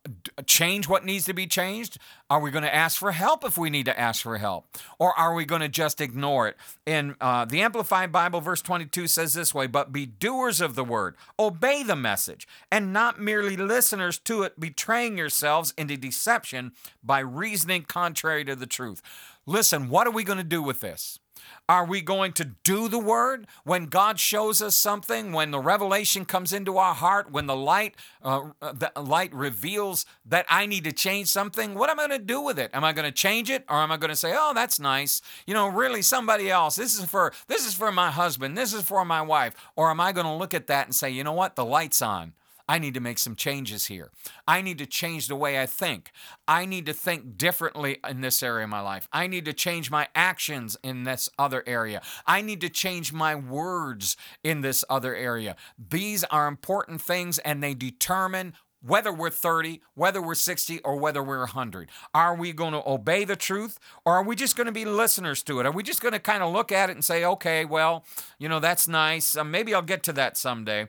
change 0.46 0.88
what 0.88 1.04
needs 1.04 1.24
to 1.26 1.32
be 1.32 1.46
changed? 1.46 1.96
Are 2.28 2.40
we 2.40 2.50
going 2.50 2.64
to 2.64 2.74
ask 2.74 2.98
for 2.98 3.12
help 3.12 3.44
if 3.44 3.56
we 3.56 3.70
need 3.70 3.84
to 3.84 3.96
ask 3.96 4.24
for 4.24 4.36
help? 4.36 4.66
Or 4.98 5.16
are 5.16 5.32
we 5.32 5.44
going 5.44 5.60
to 5.60 5.68
just 5.68 6.00
ignore 6.00 6.48
it? 6.48 6.56
In 6.84 7.14
uh, 7.20 7.44
the 7.44 7.60
Amplified 7.60 8.10
Bible, 8.10 8.40
verse 8.40 8.62
22 8.62 9.06
says 9.06 9.34
this 9.34 9.54
way 9.54 9.68
But 9.68 9.92
be 9.92 10.06
doers 10.06 10.60
of 10.60 10.74
the 10.74 10.82
word, 10.82 11.14
obey 11.38 11.84
the 11.84 11.94
message, 11.94 12.48
and 12.68 12.92
not 12.92 13.20
merely 13.20 13.56
listeners 13.56 14.18
to 14.18 14.42
it, 14.42 14.58
betraying 14.58 15.16
yourselves 15.16 15.72
into 15.78 15.96
deception 15.96 16.72
by 17.00 17.20
reasoning 17.20 17.84
contrary 17.84 18.44
to 18.46 18.56
the 18.56 18.66
truth. 18.66 19.02
Listen, 19.46 19.88
what 19.88 20.08
are 20.08 20.12
we 20.12 20.24
going 20.24 20.38
to 20.38 20.42
do 20.42 20.64
with 20.64 20.80
this? 20.80 21.20
Are 21.70 21.84
we 21.84 22.00
going 22.00 22.32
to 22.32 22.46
do 22.64 22.88
the 22.88 22.98
word 22.98 23.46
when 23.62 23.86
God 23.86 24.18
shows 24.18 24.60
us 24.60 24.74
something? 24.74 25.30
When 25.30 25.52
the 25.52 25.60
revelation 25.60 26.24
comes 26.24 26.52
into 26.52 26.78
our 26.78 26.96
heart? 26.96 27.30
When 27.30 27.46
the 27.46 27.54
light, 27.54 27.94
uh, 28.24 28.48
the 28.60 28.90
light 29.00 29.32
reveals 29.32 30.04
that 30.26 30.46
I 30.48 30.66
need 30.66 30.82
to 30.82 30.90
change 30.90 31.28
something? 31.28 31.76
What 31.76 31.88
am 31.88 32.00
I 32.00 32.08
going 32.08 32.18
to 32.18 32.26
do 32.26 32.40
with 32.40 32.58
it? 32.58 32.72
Am 32.74 32.82
I 32.82 32.92
going 32.92 33.04
to 33.04 33.12
change 33.12 33.50
it, 33.50 33.64
or 33.68 33.76
am 33.76 33.92
I 33.92 33.98
going 33.98 34.08
to 34.10 34.16
say, 34.16 34.32
"Oh, 34.34 34.50
that's 34.52 34.80
nice"? 34.80 35.22
You 35.46 35.54
know, 35.54 35.68
really 35.68 36.02
somebody 36.02 36.50
else. 36.50 36.74
This 36.74 36.98
is 36.98 37.04
for 37.04 37.32
this 37.46 37.64
is 37.64 37.74
for 37.74 37.92
my 37.92 38.10
husband. 38.10 38.58
This 38.58 38.74
is 38.74 38.82
for 38.82 39.04
my 39.04 39.22
wife. 39.22 39.54
Or 39.76 39.90
am 39.90 40.00
I 40.00 40.10
going 40.10 40.26
to 40.26 40.34
look 40.34 40.54
at 40.54 40.66
that 40.66 40.88
and 40.88 40.94
say, 40.94 41.08
"You 41.08 41.22
know 41.22 41.34
what? 41.34 41.54
The 41.54 41.64
light's 41.64 42.02
on." 42.02 42.32
I 42.70 42.78
need 42.78 42.94
to 42.94 43.00
make 43.00 43.18
some 43.18 43.34
changes 43.34 43.86
here. 43.86 44.12
I 44.46 44.62
need 44.62 44.78
to 44.78 44.86
change 44.86 45.26
the 45.26 45.34
way 45.34 45.60
I 45.60 45.66
think. 45.66 46.12
I 46.46 46.66
need 46.66 46.86
to 46.86 46.92
think 46.92 47.36
differently 47.36 47.98
in 48.08 48.20
this 48.20 48.44
area 48.44 48.62
of 48.62 48.70
my 48.70 48.80
life. 48.80 49.08
I 49.12 49.26
need 49.26 49.44
to 49.46 49.52
change 49.52 49.90
my 49.90 50.06
actions 50.14 50.76
in 50.84 51.02
this 51.02 51.28
other 51.36 51.64
area. 51.66 52.00
I 52.28 52.42
need 52.42 52.60
to 52.60 52.68
change 52.68 53.12
my 53.12 53.34
words 53.34 54.16
in 54.44 54.60
this 54.60 54.84
other 54.88 55.16
area. 55.16 55.56
These 55.76 56.22
are 56.22 56.46
important 56.46 57.00
things 57.00 57.40
and 57.40 57.60
they 57.60 57.74
determine 57.74 58.54
whether 58.80 59.12
we're 59.12 59.30
30, 59.30 59.82
whether 59.94 60.22
we're 60.22 60.36
60, 60.36 60.78
or 60.82 60.96
whether 60.96 61.24
we're 61.24 61.40
100. 61.40 61.90
Are 62.14 62.36
we 62.36 62.52
going 62.52 62.72
to 62.72 62.88
obey 62.88 63.24
the 63.24 63.34
truth 63.34 63.80
or 64.04 64.14
are 64.14 64.22
we 64.22 64.36
just 64.36 64.56
going 64.56 64.68
to 64.68 64.72
be 64.72 64.84
listeners 64.84 65.42
to 65.42 65.58
it? 65.58 65.66
Are 65.66 65.72
we 65.72 65.82
just 65.82 66.00
going 66.00 66.12
to 66.12 66.20
kind 66.20 66.44
of 66.44 66.52
look 66.52 66.70
at 66.70 66.88
it 66.88 66.92
and 66.92 67.04
say, 67.04 67.24
okay, 67.24 67.64
well, 67.64 68.04
you 68.38 68.48
know, 68.48 68.60
that's 68.60 68.86
nice. 68.86 69.36
Uh, 69.36 69.42
maybe 69.42 69.74
I'll 69.74 69.82
get 69.82 70.04
to 70.04 70.12
that 70.12 70.36
someday. 70.36 70.86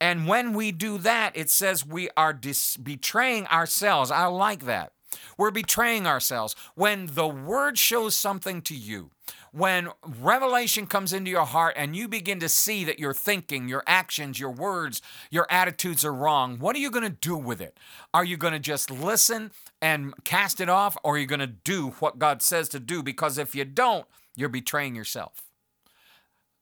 And 0.00 0.26
when 0.26 0.52
we 0.52 0.72
do 0.72 0.98
that, 0.98 1.36
it 1.36 1.50
says 1.50 1.86
we 1.86 2.10
are 2.16 2.32
dis- 2.32 2.76
betraying 2.76 3.46
ourselves. 3.46 4.10
I 4.10 4.26
like 4.26 4.64
that. 4.64 4.92
We're 5.38 5.50
betraying 5.50 6.06
ourselves. 6.06 6.56
When 6.74 7.06
the 7.12 7.28
word 7.28 7.78
shows 7.78 8.16
something 8.16 8.62
to 8.62 8.74
you, 8.74 9.10
when 9.52 9.90
revelation 10.04 10.86
comes 10.86 11.12
into 11.12 11.30
your 11.30 11.44
heart 11.44 11.74
and 11.76 11.94
you 11.94 12.08
begin 12.08 12.40
to 12.40 12.48
see 12.48 12.84
that 12.84 12.98
your 12.98 13.14
thinking, 13.14 13.68
your 13.68 13.84
actions, 13.86 14.40
your 14.40 14.50
words, 14.50 15.00
your 15.30 15.46
attitudes 15.48 16.04
are 16.04 16.12
wrong, 16.12 16.58
what 16.58 16.74
are 16.74 16.80
you 16.80 16.90
going 16.90 17.04
to 17.04 17.08
do 17.08 17.36
with 17.36 17.60
it? 17.60 17.78
Are 18.12 18.24
you 18.24 18.36
going 18.36 18.52
to 18.52 18.58
just 18.58 18.90
listen 18.90 19.52
and 19.80 20.12
cast 20.24 20.60
it 20.60 20.68
off, 20.68 20.96
or 21.04 21.14
are 21.14 21.18
you 21.18 21.26
going 21.26 21.38
to 21.38 21.46
do 21.46 21.90
what 22.00 22.18
God 22.18 22.42
says 22.42 22.68
to 22.70 22.80
do? 22.80 23.02
Because 23.02 23.38
if 23.38 23.54
you 23.54 23.64
don't, 23.64 24.06
you're 24.34 24.48
betraying 24.48 24.96
yourself. 24.96 25.43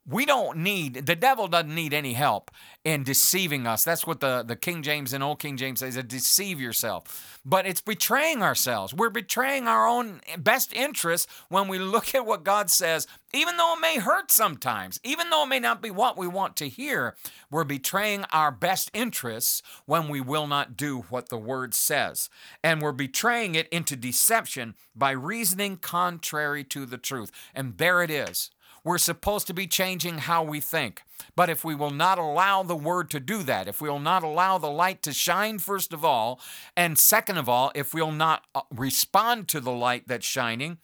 We 0.05 0.27
don't 0.27 0.59
need, 0.59 1.07
the 1.07 1.15
devil 1.15 1.47
doesn't 1.47 1.73
need 1.73 1.95
any 1.95 2.15
help 2.15 2.51
in 2.85 3.05
deceiving 3.05 3.69
us. 3.69 3.85
That's 3.85 4.05
what 4.05 4.19
the, 4.19 4.43
the 4.43 4.57
King 4.57 4.83
James 4.83 5.13
and 5.13 5.23
Old 5.23 5.39
King 5.39 5.57
James 5.57 5.79
says, 5.79 5.95
deceive 6.03 6.61
yourself. 6.61 7.41
But 7.45 7.67
it's 7.67 7.81
betraying 7.81 8.43
ourselves. 8.43 8.93
We're 8.93 9.11
betraying 9.11 9.69
our 9.69 9.87
own 9.87 10.21
best 10.37 10.73
interests 10.73 11.29
when 11.49 11.69
we 11.69 11.79
look 11.79 12.17
at 12.17 12.27
what 12.27 12.43
God 12.43 12.69
says, 12.69 13.07
even 13.33 13.57
though 13.57 13.75
it 13.75 13.81
may 13.81 13.99
hurt 13.99 14.33
sometimes, 14.33 14.99
even 15.05 15.31
though 15.31 15.45
it 15.45 15.49
may 15.49 15.61
not 15.61 15.81
be 15.81 15.91
what 15.91 16.19
we 16.19 16.27
want 16.27 16.57
to 16.57 16.69
hear. 16.69 17.15
We're 17.49 17.63
betraying 17.63 18.25
our 18.33 18.51
best 18.51 18.91
interests 18.93 19.63
when 19.87 20.09
we 20.09 20.21
will 20.21 20.49
not 20.49 20.77
do 20.77 21.03
what 21.11 21.29
the 21.29 21.39
word 21.39 21.75
says. 21.75 22.29
And 22.65 22.83
we're 22.83 22.91
betraying 22.91 23.55
it 23.55 23.69
into 23.69 23.95
deception 23.95 24.75
by 24.97 25.13
reasoning 25.13 25.77
contrary 25.77 26.65
to 26.65 26.87
the 26.87 26.99
truth. 26.99 27.31
And 27.55 27.79
there 27.79 28.03
it 28.03 28.11
is. 28.11 28.51
We're 28.85 28.99
supposed 28.99 29.47
to 29.47 29.55
be 29.55 29.67
changing 29.67 30.19
how 30.19 30.43
we 30.43 30.61
think. 30.61 31.03
But 31.37 31.49
if 31.49 31.65
we 31.65 31.75
will 31.75 31.91
not 31.91 32.19
allow 32.19 32.63
the 32.63 32.77
word 32.77 33.11
to 33.11 33.21
do 33.21 33.43
that, 33.45 33.69
if 33.69 33.81
we 33.81 33.89
will 33.89 34.01
not 34.01 34.23
allow 34.25 34.59
the 34.59 34.71
light 34.71 35.03
to 35.03 35.13
shine, 35.13 35.59
first 35.59 35.93
of 35.93 36.05
all, 36.05 36.41
and 36.77 36.99
second 36.99 37.39
of 37.39 37.49
all, 37.49 37.71
if 37.75 37.95
we'll 37.95 38.11
not 38.11 38.45
uh, 38.55 38.63
respond 38.75 39.49
to 39.49 39.61
the 39.61 39.71
light 39.71 40.09
that's 40.09 40.27
shining, 40.27 40.79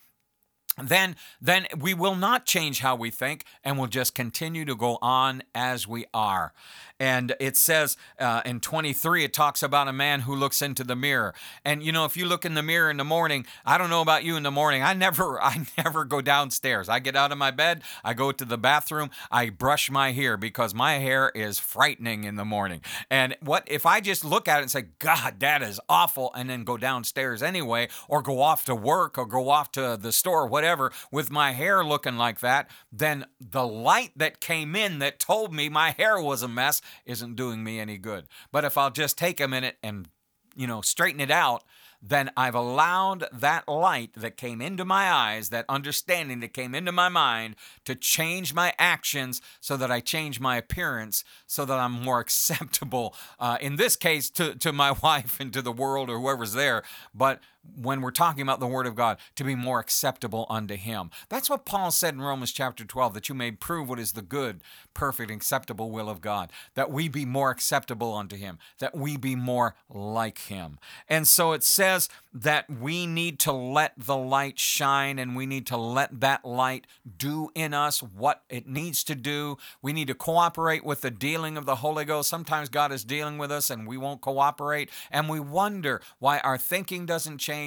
then 0.83 1.17
then 1.41 1.67
we 1.79 1.95
will 1.95 2.15
not 2.15 2.47
change 2.47 2.81
how 2.81 2.95
we 2.95 3.11
think 3.11 3.45
and 3.65 3.79
we'll 3.79 3.89
just 3.89 4.15
continue 4.15 4.65
to 4.65 4.77
go 4.77 4.99
on 5.03 5.43
as 5.55 5.87
we 5.87 6.07
are. 6.15 6.53
And 7.01 7.35
it 7.39 7.57
says 7.57 7.97
uh, 8.19 8.43
in 8.45 8.61
23 8.61 9.25
it 9.25 9.33
talks 9.33 9.63
about 9.63 9.89
a 9.89 9.93
man 9.93 10.21
who 10.21 10.35
looks 10.35 10.63
into 10.63 10.83
the 10.85 10.97
mirror. 10.97 11.35
And 11.65 11.83
you 11.83 11.93
know 11.93 12.05
if 12.05 12.17
you 12.17 12.27
look 12.27 12.45
in 12.45 12.55
the 12.55 12.63
mirror 12.63 12.91
in 12.91 12.97
the 12.97 13.05
morning 13.05 13.47
i 13.65 13.79
don't 13.79 13.91
know 13.91 14.03
about 14.03 14.25
you 14.25 14.37
in 14.37 14.43
the 14.43 14.51
morning 14.51 14.83
i 14.83 14.93
never 14.95 15.41
i 15.43 15.67
never 15.77 16.05
go 16.05 16.21
downstairs. 16.21 16.89
I 16.89 16.99
get 16.99 17.17
out 17.17 17.33
of 17.33 17.39
my 17.39 17.51
bed 17.51 17.83
i 18.05 18.15
go 18.15 18.33
to 18.33 18.45
the 18.45 18.59
bathroom 18.59 19.11
i 19.31 19.51
brush 19.51 19.91
my 19.91 20.13
hair 20.13 20.37
because 20.37 20.75
my 20.75 20.95
hair 20.95 21.31
is 21.35 21.59
frightening 21.59 22.25
in 22.25 22.37
the 22.37 22.45
morning. 22.45 22.81
And 23.11 23.37
what 23.41 23.65
if 23.67 23.87
i 23.87 24.01
just 24.01 24.25
look 24.25 24.49
at 24.49 24.59
it 24.59 24.63
and 24.63 24.71
say 24.71 24.87
god 24.99 25.41
that 25.41 25.63
is 25.63 25.81
awful 25.89 26.33
and 26.35 26.51
then 26.51 26.65
go 26.65 26.77
downstairs 26.77 27.43
anyway 27.43 27.89
or 28.09 28.23
go 28.23 28.41
off 28.41 28.65
to 28.67 28.75
work 28.75 29.17
or 29.19 29.27
go 29.27 29.51
off 29.51 29.71
to 29.73 29.99
the 30.01 30.13
store 30.13 30.47
whatever 30.47 30.68
whatever, 30.69 30.93
with 31.11 31.31
my 31.31 31.53
hair 31.53 31.83
looking 31.83 32.19
like 32.19 32.41
that, 32.41 32.69
then 32.93 33.25
the 33.41 33.67
light 33.67 34.11
that 34.17 34.39
came 34.39 34.77
in 34.77 34.99
that 34.99 35.19
told 35.19 35.55
me 35.55 35.71
my 35.71 35.93
hair 35.93 36.21
was 36.21 36.43
a 36.43 36.49
mess 36.49 36.83
isn't 37.07 37.37
doing 37.37 37.65
me 37.65 37.81
any 37.81 37.97
good. 37.97 38.27
But 38.53 38.65
if 38.65 38.77
I'll 38.77 38.91
just 38.91 39.17
take 39.17 39.41
a 39.41 39.49
minute 39.49 39.79
and, 39.83 40.09
you 40.55 40.67
know, 40.67 40.83
straighten 40.83 41.21
it 41.21 41.31
out, 41.31 41.65
then 42.03 42.31
I've 42.37 42.55
allowed 42.55 43.25
that 43.33 43.67
light 43.67 44.13
that 44.15 44.37
came 44.37 44.61
into 44.61 44.85
my 44.85 45.11
eyes, 45.11 45.49
that 45.49 45.65
understanding 45.69 46.41
that 46.41 46.53
came 46.53 46.75
into 46.75 46.93
my 46.93 47.09
mind, 47.09 47.57
to 47.87 47.95
change 47.95 48.55
my 48.55 48.73
actions 48.79 49.41
so 49.61 49.77
that 49.79 49.91
I 49.91 50.01
change 50.01 50.39
my 50.39 50.59
appearance 50.59 51.25
so 51.47 51.65
that 51.65 51.79
I'm 51.79 51.93
more 51.93 52.21
acceptable, 52.27 53.15
uh, 53.41 53.57
in 53.61 53.77
this 53.77 53.97
case, 53.97 54.29
to, 54.31 54.55
to 54.57 54.73
my 54.73 54.93
wife 55.03 55.41
and 55.41 55.51
to 55.55 55.63
the 55.63 55.73
world 55.73 56.11
or 56.11 56.21
whoever's 56.21 56.53
there. 56.53 56.83
But 57.15 57.41
when 57.77 58.01
we're 58.01 58.11
talking 58.11 58.43
about 58.43 58.61
the 58.61 58.67
Word 58.67 58.87
of 58.87 58.95
God, 58.95 59.19
to 59.37 59.45
be 59.45 59.55
more 59.55 59.81
acceptable 59.81 60.47
unto 60.49 60.77
Him. 60.77 61.11
That's 61.29 61.51
what 61.51 61.65
Paul 61.65 61.91
said 61.91 62.15
in 62.15 62.21
Romans 62.21 62.53
chapter 62.53 62.85
12, 62.85 63.15
that 63.15 63.29
you 63.29 63.35
may 63.35 63.51
prove 63.51 63.89
what 63.89 63.99
is 63.99 64.13
the 64.13 64.23
good, 64.23 64.61
perfect, 64.95 65.31
acceptable 65.31 65.91
will 65.91 66.09
of 66.09 66.21
God, 66.21 66.51
that 66.75 66.91
we 66.91 67.09
be 67.09 67.25
more 67.25 67.51
acceptable 67.51 68.15
unto 68.15 68.37
Him, 68.37 68.59
that 68.79 68.97
we 68.97 69.17
be 69.17 69.37
more 69.37 69.75
like 69.89 70.39
Him. 70.39 70.79
And 71.09 71.27
so 71.27 71.53
it 71.53 71.63
says 71.63 72.09
that 72.33 72.69
we 72.71 73.07
need 73.07 73.39
to 73.41 73.53
let 73.53 73.93
the 73.97 74.17
light 74.17 74.59
shine 74.59 75.19
and 75.19 75.35
we 75.35 75.47
need 75.47 75.67
to 75.67 75.77
let 75.77 76.21
that 76.21 76.45
light 76.45 76.87
do 77.17 77.51
in 77.55 77.75
us 77.75 78.03
what 78.03 78.43
it 78.49 78.67
needs 78.67 79.03
to 79.05 79.15
do. 79.15 79.57
We 79.83 79.93
need 79.93 80.09
to 80.09 80.15
cooperate 80.15 80.85
with 80.85 81.01
the 81.01 81.11
dealing 81.11 81.57
of 81.57 81.67
the 81.67 81.77
Holy 81.77 82.05
Ghost. 82.05 82.29
Sometimes 82.29 82.69
God 82.69 82.93
is 82.93 83.05
dealing 83.05 83.39
with 83.39 83.51
us 83.51 83.71
and 83.71 83.87
we 83.87 83.97
won't 83.97 84.21
cooperate, 84.21 84.91
and 85.11 85.29
we 85.29 85.41
wonder 85.41 86.01
why 86.19 86.39
our 86.41 86.59
thinking 86.59 87.07
doesn't 87.07 87.39
change, 87.39 87.58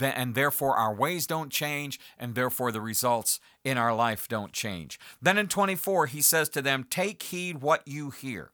and 0.00 0.34
therefore 0.34 0.76
our 0.76 0.94
ways 0.94 1.26
don't 1.26 1.50
change, 1.50 1.98
and 2.18 2.34
therefore 2.34 2.72
the 2.72 2.80
results 2.80 3.40
in 3.64 3.78
our 3.78 3.94
life 3.94 4.28
don't 4.28 4.52
change. 4.52 4.98
Then 5.20 5.38
in 5.38 5.48
24, 5.48 6.06
he 6.06 6.22
says 6.22 6.48
to 6.50 6.62
them, 6.62 6.84
Take 6.88 7.22
heed 7.22 7.62
what 7.62 7.86
you 7.86 8.10
hear. 8.10 8.50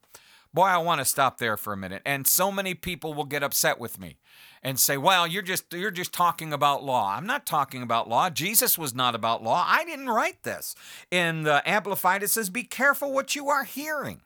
Boy, 0.54 0.64
I 0.64 0.78
want 0.78 1.00
to 1.00 1.04
stop 1.04 1.38
there 1.38 1.56
for 1.56 1.72
a 1.72 1.76
minute. 1.76 2.02
And 2.06 2.26
so 2.26 2.50
many 2.50 2.74
people 2.74 3.12
will 3.12 3.24
get 3.24 3.42
upset 3.42 3.78
with 3.78 4.00
me 4.00 4.16
and 4.62 4.80
say, 4.80 4.96
"Well, 4.96 5.26
you're 5.26 5.42
just 5.42 5.72
you're 5.72 5.90
just 5.90 6.12
talking 6.12 6.52
about 6.52 6.82
law." 6.82 7.14
I'm 7.14 7.26
not 7.26 7.46
talking 7.46 7.82
about 7.82 8.08
law. 8.08 8.30
Jesus 8.30 8.78
was 8.78 8.94
not 8.94 9.14
about 9.14 9.42
law. 9.42 9.64
I 9.68 9.84
didn't 9.84 10.08
write 10.08 10.42
this. 10.42 10.74
In 11.10 11.42
the 11.42 11.62
Amplified 11.68 12.22
it 12.22 12.30
says, 12.30 12.50
"Be 12.50 12.64
careful 12.64 13.12
what 13.12 13.36
you 13.36 13.48
are 13.48 13.64
hearing." 13.64 14.22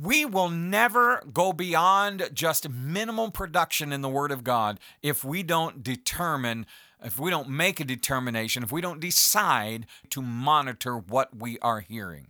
We 0.00 0.24
will 0.24 0.48
never 0.48 1.22
go 1.32 1.52
beyond 1.52 2.30
just 2.32 2.68
minimum 2.68 3.32
production 3.32 3.92
in 3.92 4.00
the 4.00 4.08
Word 4.08 4.30
of 4.30 4.44
God 4.44 4.78
if 5.02 5.24
we 5.24 5.42
don't 5.42 5.82
determine, 5.82 6.66
if 7.02 7.18
we 7.18 7.30
don't 7.30 7.48
make 7.48 7.80
a 7.80 7.84
determination, 7.84 8.62
if 8.62 8.70
we 8.70 8.80
don't 8.80 9.00
decide 9.00 9.86
to 10.10 10.22
monitor 10.22 10.96
what 10.96 11.36
we 11.36 11.58
are 11.60 11.80
hearing. 11.80 12.28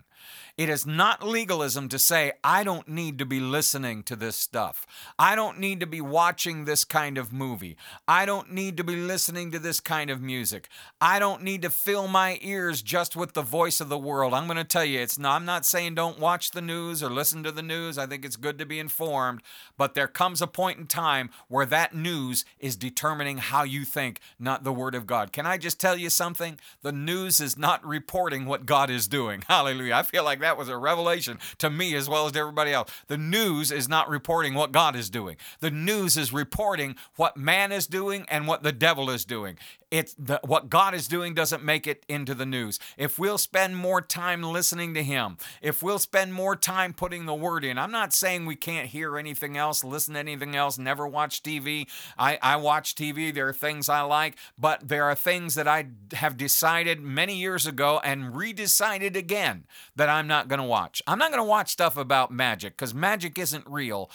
It 0.59 0.69
is 0.69 0.85
not 0.85 1.25
legalism 1.25 1.89
to 1.89 2.01
say, 2.01 2.33
I 2.43 2.65
don't 2.65 2.89
need 2.89 3.17
to 3.21 3.25
be 3.25 3.39
listening 3.39 4.03
to 4.03 4.17
this 4.17 4.35
stuff. 4.35 4.89
I 5.17 5.37
don't 5.37 5.61
need 5.61 5.79
to 5.79 5.87
be 5.87 6.01
watching 6.01 6.65
this 6.65 6.85
kind 6.85 7.17
of 7.17 7.33
movie. 7.33 7.77
I 8.09 8.27
don't 8.27 8.51
need 8.51 8.77
to 8.79 8.83
be 8.83 8.97
listening 8.97 9.53
to 9.53 9.61
this 9.61 9.79
kind 9.79 10.11
of 10.11 10.21
music. 10.21 10.69
I 11.01 11.21
don't 11.21 11.45
need 11.45 11.63
to 11.63 11.71
fill 11.71 12.09
my 12.09 12.41
ears 12.43 12.83
just 12.83 13.15
with 13.15 13.35
the 13.35 13.43
voice 13.43 13.81
of 13.81 13.89
the 13.89 13.97
world. 13.97 14.35
I'm 14.35 14.47
going 14.47 14.57
to 14.57 14.65
tell 14.65 14.85
you, 14.85 14.99
it's 14.99 15.17
not, 15.17 15.37
I'm 15.37 15.45
not 15.45 15.65
saying 15.65 15.95
don't 15.95 16.19
watch 16.19 16.51
the 16.51 16.61
news 16.61 17.05
or 17.05 17.09
listen 17.09 17.45
to 17.45 17.53
the 17.53 17.63
news. 17.63 17.97
I 17.97 18.07
think 18.07 18.25
it's 18.25 18.35
good 18.35 18.59
to 18.59 18.67
be 18.67 18.81
informed, 18.81 19.43
but 19.77 19.95
there 19.95 20.09
comes 20.09 20.43
a 20.43 20.49
point 20.49 20.81
in 20.81 20.89
time 20.89 21.31
where 21.47 21.67
that 21.67 21.95
news 21.95 22.45
is 22.59 22.75
determining 22.75 23.39
how 23.39 23.63
you 23.63 23.85
think, 23.85 24.19
not 24.41 24.65
the 24.65 24.73
Word 24.73 24.97
of 24.97 25.07
God. 25.07 25.33
Can 25.33 25.47
I 25.47 25.57
just 25.57 25.79
tell 25.79 25.97
you 25.97 26.11
something? 26.11 26.59
The 26.83 26.91
news 26.91 27.39
is 27.39 27.57
not 27.57 27.87
reporting 27.87 28.45
what 28.45 28.67
God 28.67 28.91
is 28.91 29.07
doing. 29.07 29.45
Hallelujah. 29.49 29.95
I 29.95 30.03
feel 30.03 30.25
like 30.25 30.41
that 30.41 30.48
that 30.49 30.57
was 30.57 30.71
a 30.71 30.79
revelation 30.79 31.39
to 31.59 31.69
me 31.69 31.95
as 31.95 32.09
well 32.09 32.25
as 32.25 32.33
to 32.33 32.39
everybody 32.39 32.73
else. 32.73 32.91
The 33.09 33.19
news 33.19 33.71
is 33.71 33.87
not 33.87 34.09
reporting 34.09 34.55
what 34.55 34.73
God 34.73 34.97
is 34.97 35.11
doing. 35.11 35.37
The 35.61 35.71
news 35.71 36.17
is 36.17 36.33
reporting 36.33 36.97
what 37.17 37.37
man 37.37 37.71
is 37.71 37.87
doing 37.87 38.25
and 38.31 38.49
what 38.49 38.63
the 38.63 38.73
devil 38.73 39.11
is 39.11 39.27
doing. 39.27 39.59
It's 39.91 40.15
the, 40.19 40.39
what 40.45 40.69
God 40.69 40.95
is 40.95 41.09
doing 41.09 41.33
doesn't 41.33 41.65
make 41.65 41.87
it 41.87 42.05
into 42.09 42.35
the 42.35 42.45
news. 42.45 42.79
If 42.99 43.19
we'll 43.19 43.39
spend 43.39 43.77
more 43.77 44.03
time 44.03 44.43
listening 44.43 44.93
to 44.95 45.03
Him, 45.03 45.39
if 45.63 45.83
we'll 45.83 45.99
spend 45.99 46.35
more 46.35 46.57
time 46.57 46.93
putting 46.93 47.25
the 47.25 47.35
word 47.35 47.65
in, 47.65 47.79
I'm 47.79 47.91
not 47.91 48.13
saying 48.13 48.45
we 48.45 48.57
can't 48.57 48.89
hear 48.89 49.17
anything 49.17 49.57
else, 49.57 49.83
listen 49.83 50.15
to 50.15 50.21
anything 50.21 50.55
else, 50.55 50.79
never 50.79 51.07
watch 51.07 51.43
TV. 51.43 51.89
I, 52.19 52.39
I 52.43 52.57
watch 52.57 52.95
TV. 52.95 53.33
There 53.33 53.49
are 53.49 53.55
things 53.55 53.89
I 53.89 54.03
like, 54.03 54.37
but 54.59 54.89
there 54.89 55.05
are 55.05 55.15
things 55.15 55.55
that 55.55 55.67
I 55.67 55.87
have 56.13 56.37
decided 56.37 57.01
many 57.01 57.37
years 57.37 57.67
ago 57.67 58.01
and 58.05 58.35
redecided 58.35 59.17
again 59.17 59.65
that 59.97 60.11
I'm 60.11 60.27
not 60.27 60.49
going 60.49 60.61
to 60.61 60.67
watch. 60.67 61.03
I'm 61.07 61.19
not 61.19 61.31
going 61.31 61.43
to 61.43 61.49
watch 61.49 61.71
stuff 61.71 61.97
about 61.97 62.31
magic 62.31 62.77
because 62.77 62.93
magic 62.93 63.39
isn't 63.39 63.65
real. 63.67 64.11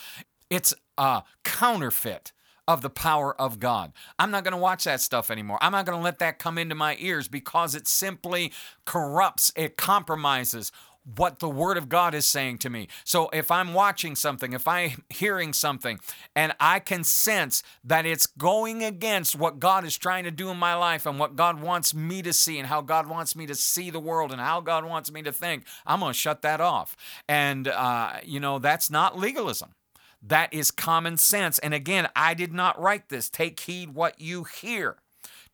It's 0.52 0.74
a 1.00 1.24
counterfeit 1.44 2.32
of 2.68 2.82
the 2.82 2.90
power 2.90 3.40
of 3.40 3.60
God. 3.60 3.92
I'm 4.18 4.32
not 4.32 4.44
going 4.44 4.54
to 4.54 4.58
watch 4.58 4.86
that 4.86 5.02
stuff 5.02 5.30
anymore. 5.30 5.58
I'm 5.62 5.72
not 5.72 5.86
going 5.86 5.98
to 5.98 6.04
let 6.04 6.20
that 6.20 6.40
come 6.40 6.58
into 6.58 6.76
my 6.76 6.96
ears 7.00 7.28
because 7.28 7.76
it 7.76 7.88
simply 7.88 8.52
corrupts, 8.86 9.52
it 9.56 9.78
compromises 9.78 10.72
what 11.18 11.40
the 11.40 11.50
word 11.50 11.78
of 11.78 11.90
God 11.90 12.14
is 12.14 12.26
saying 12.26 12.60
to 12.60 12.70
me. 12.70 12.88
So 13.04 13.30
if 13.34 13.52
I'm 13.52 13.74
watching 13.74 14.16
something, 14.16 14.54
if 14.54 14.68
I'm 14.68 15.04
hearing 15.10 15.54
something, 15.54 16.00
and 16.36 16.54
I 16.60 16.80
can 16.80 17.04
sense 17.04 17.64
that 17.84 18.06
it's 18.06 18.26
going 18.26 18.84
against 18.84 19.36
what 19.36 19.60
God 19.60 19.86
is 19.86 19.98
trying 19.98 20.24
to 20.24 20.32
do 20.32 20.50
in 20.50 20.58
my 20.58 20.76
life 20.76 21.06
and 21.06 21.20
what 21.20 21.36
God 21.36 21.62
wants 21.62 21.94
me 21.94 22.22
to 22.22 22.34
see 22.34 22.58
and 22.58 22.68
how 22.68 22.82
God 22.82 23.08
wants 23.08 23.36
me 23.36 23.46
to 23.48 23.56
see 23.56 23.90
the 23.90 24.00
world 24.00 24.32
and 24.32 24.40
how 24.40 24.62
God 24.62 24.86
wants 24.86 25.12
me 25.12 25.22
to 25.24 25.32
think, 25.32 25.66
I'm 25.86 26.00
going 26.00 26.14
to 26.14 26.18
shut 26.18 26.42
that 26.44 26.62
off. 26.62 26.96
And, 27.28 27.68
uh, 27.68 28.14
you 28.24 28.40
know, 28.40 28.60
that's 28.60 28.90
not 28.90 29.18
legalism. 29.18 29.76
That 30.26 30.54
is 30.54 30.72
common 30.72 31.18
sense. 31.18 31.60
And 31.60 31.74
again, 31.74 32.08
I 32.16 32.34
did 32.34 32.54
not 32.54 32.80
write 32.82 33.10
this. 33.10 33.30
Take 33.30 33.60
heed 33.60 33.94
what 33.94 34.20
you 34.22 34.46
hear. 34.46 34.98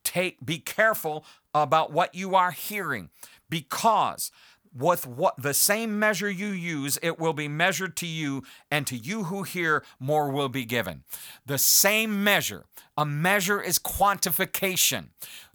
Take 0.04 0.44
be 0.44 0.58
careful 0.58 1.24
about 1.52 1.92
what 1.92 2.14
you 2.14 2.34
are 2.34 2.52
hearing 2.52 3.10
because 3.48 4.30
with 4.72 5.06
what 5.06 5.34
the 5.36 5.54
same 5.54 5.98
measure 5.98 6.30
you 6.30 6.48
use, 6.48 6.98
it 7.02 7.18
will 7.18 7.32
be 7.32 7.48
measured 7.48 7.96
to 7.96 8.06
you, 8.06 8.44
and 8.70 8.86
to 8.86 8.96
you 8.96 9.24
who 9.24 9.42
hear, 9.42 9.84
more 9.98 10.30
will 10.30 10.48
be 10.48 10.64
given. 10.64 11.02
The 11.44 11.58
same 11.58 12.22
measure, 12.22 12.66
a 13.00 13.06
measure 13.06 13.62
is 13.62 13.78
quantification 13.78 15.06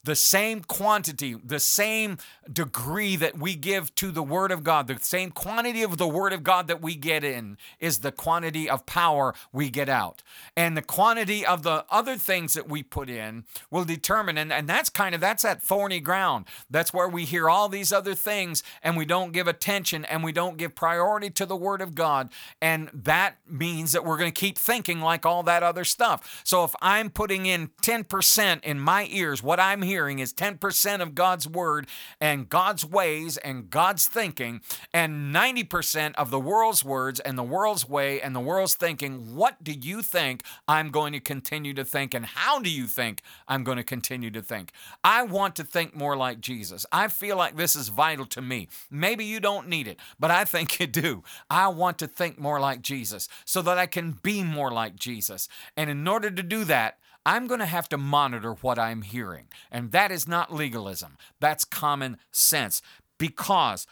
the 0.05 0.15
same 0.15 0.61
quantity, 0.61 1.35
the 1.43 1.59
same 1.59 2.19
degree 2.51 3.15
that 3.15 3.39
we 3.39 3.55
give 3.55 3.93
to 3.95 4.11
the 4.11 4.21
Word 4.21 4.51
of 4.51 4.63
God, 4.63 4.87
the 4.87 4.99
same 5.01 5.31
quantity 5.31 5.81
of 5.81 5.97
the 5.97 6.07
Word 6.07 6.31
of 6.31 6.43
God 6.43 6.67
that 6.67 6.79
we 6.79 6.95
get 6.95 7.23
in 7.23 7.57
is 7.79 7.99
the 7.99 8.11
quantity 8.11 8.69
of 8.69 8.85
power 8.85 9.33
we 9.51 9.71
get 9.71 9.89
out. 9.89 10.21
And 10.55 10.77
the 10.77 10.83
quantity 10.83 11.43
of 11.43 11.63
the 11.63 11.85
other 11.89 12.17
things 12.17 12.53
that 12.53 12.69
we 12.69 12.83
put 12.83 13.09
in 13.09 13.45
will 13.71 13.83
determine, 13.83 14.37
and, 14.37 14.53
and 14.53 14.69
that's 14.69 14.89
kind 14.89 15.15
of 15.15 15.21
that's 15.21 15.41
that 15.41 15.61
thorny 15.61 15.99
ground. 15.99 16.45
That's 16.69 16.93
where 16.93 17.09
we 17.09 17.25
hear 17.25 17.49
all 17.49 17.67
these 17.67 17.91
other 17.91 18.13
things 18.13 18.61
and 18.83 18.95
we 18.95 19.05
don't 19.05 19.31
give 19.31 19.47
attention 19.47 20.05
and 20.05 20.23
we 20.23 20.31
don't 20.31 20.57
give 20.57 20.75
priority 20.75 21.31
to 21.31 21.47
the 21.47 21.55
Word 21.55 21.81
of 21.81 21.95
God. 21.95 22.29
And 22.61 22.91
that 22.93 23.37
means 23.49 23.91
that 23.93 24.05
we're 24.05 24.17
going 24.17 24.31
to 24.31 24.39
keep 24.39 24.59
thinking 24.59 25.01
like 25.01 25.25
all 25.25 25.41
that 25.43 25.63
other 25.63 25.83
stuff. 25.83 26.43
So 26.43 26.63
if 26.63 26.75
I'm 26.79 27.09
putting 27.09 27.34
in 27.43 27.71
10% 27.81 28.63
in 28.63 28.79
my 28.79 29.07
ears, 29.11 29.43
what 29.43 29.59
I'm 29.59 29.81
hearing, 29.81 29.95
hearing 29.95 30.19
is 30.19 30.33
10% 30.33 31.01
of 31.01 31.15
God's 31.15 31.47
word 31.47 31.87
and 32.19 32.49
God's 32.49 32.85
ways 32.85 33.37
and 33.37 33.69
God's 33.69 34.07
thinking, 34.07 34.61
and 34.93 35.33
90% 35.33 36.13
of 36.15 36.31
the 36.31 36.39
world's 36.39 36.83
words 36.83 37.19
and 37.21 37.37
the 37.37 37.43
world's 37.43 37.87
way 37.87 38.21
and 38.21 38.35
the 38.35 38.41
world's 38.41 38.75
thinking. 38.75 39.35
What 39.35 39.63
do 39.63 39.71
you 39.71 40.01
think 40.01 40.43
I'm 40.67 40.91
going 40.91 41.13
to 41.13 41.21
continue 41.21 41.73
to 41.75 41.85
think, 41.85 42.13
and 42.13 42.25
how 42.25 42.59
do 42.59 42.69
you 42.69 42.87
think 42.87 43.21
I'm 43.47 43.63
going 43.63 43.77
to 43.77 43.83
continue 43.83 44.29
to 44.31 44.41
think? 44.41 44.73
I 45.01 45.23
want 45.23 45.55
to 45.55 45.63
think 45.63 45.95
more 45.95 46.17
like 46.17 46.41
Jesus. 46.41 46.85
I 46.91 47.07
feel 47.07 47.37
like 47.37 47.55
this 47.55 47.75
is 47.75 47.87
vital 47.87 48.25
to 48.27 48.41
me. 48.41 48.67
Maybe 48.91 49.23
you 49.23 49.39
don't 49.39 49.69
need 49.69 49.87
it, 49.87 49.99
but 50.19 50.29
I 50.29 50.43
think 50.43 50.79
you 50.79 50.87
do. 50.87 51.23
I 51.49 51.69
want 51.69 51.97
to 51.99 52.07
think 52.07 52.37
more 52.37 52.59
like 52.59 52.81
Jesus 52.81 53.29
so 53.45 53.61
that 53.61 53.77
I 53.77 53.85
can 53.85 54.19
be 54.21 54.43
more 54.43 54.71
like 54.71 54.97
Jesus. 54.97 55.47
And 55.77 55.89
in 55.89 56.05
order 56.05 56.29
to 56.29 56.43
do 56.43 56.65
that, 56.65 56.99
I'm 57.25 57.47
going 57.47 57.59
to 57.59 57.65
have 57.65 57.89
to 57.89 57.97
monitor 57.97 58.53
what 58.53 58.77
I'm 58.77 59.01
hearing. 59.01 59.47
And 59.71 59.91
that 59.91 60.11
is 60.11 60.27
not 60.27 60.53
legalism, 60.53 61.17
that's 61.39 61.65
common 61.65 62.17
sense. 62.31 62.81
Because, 63.17 63.87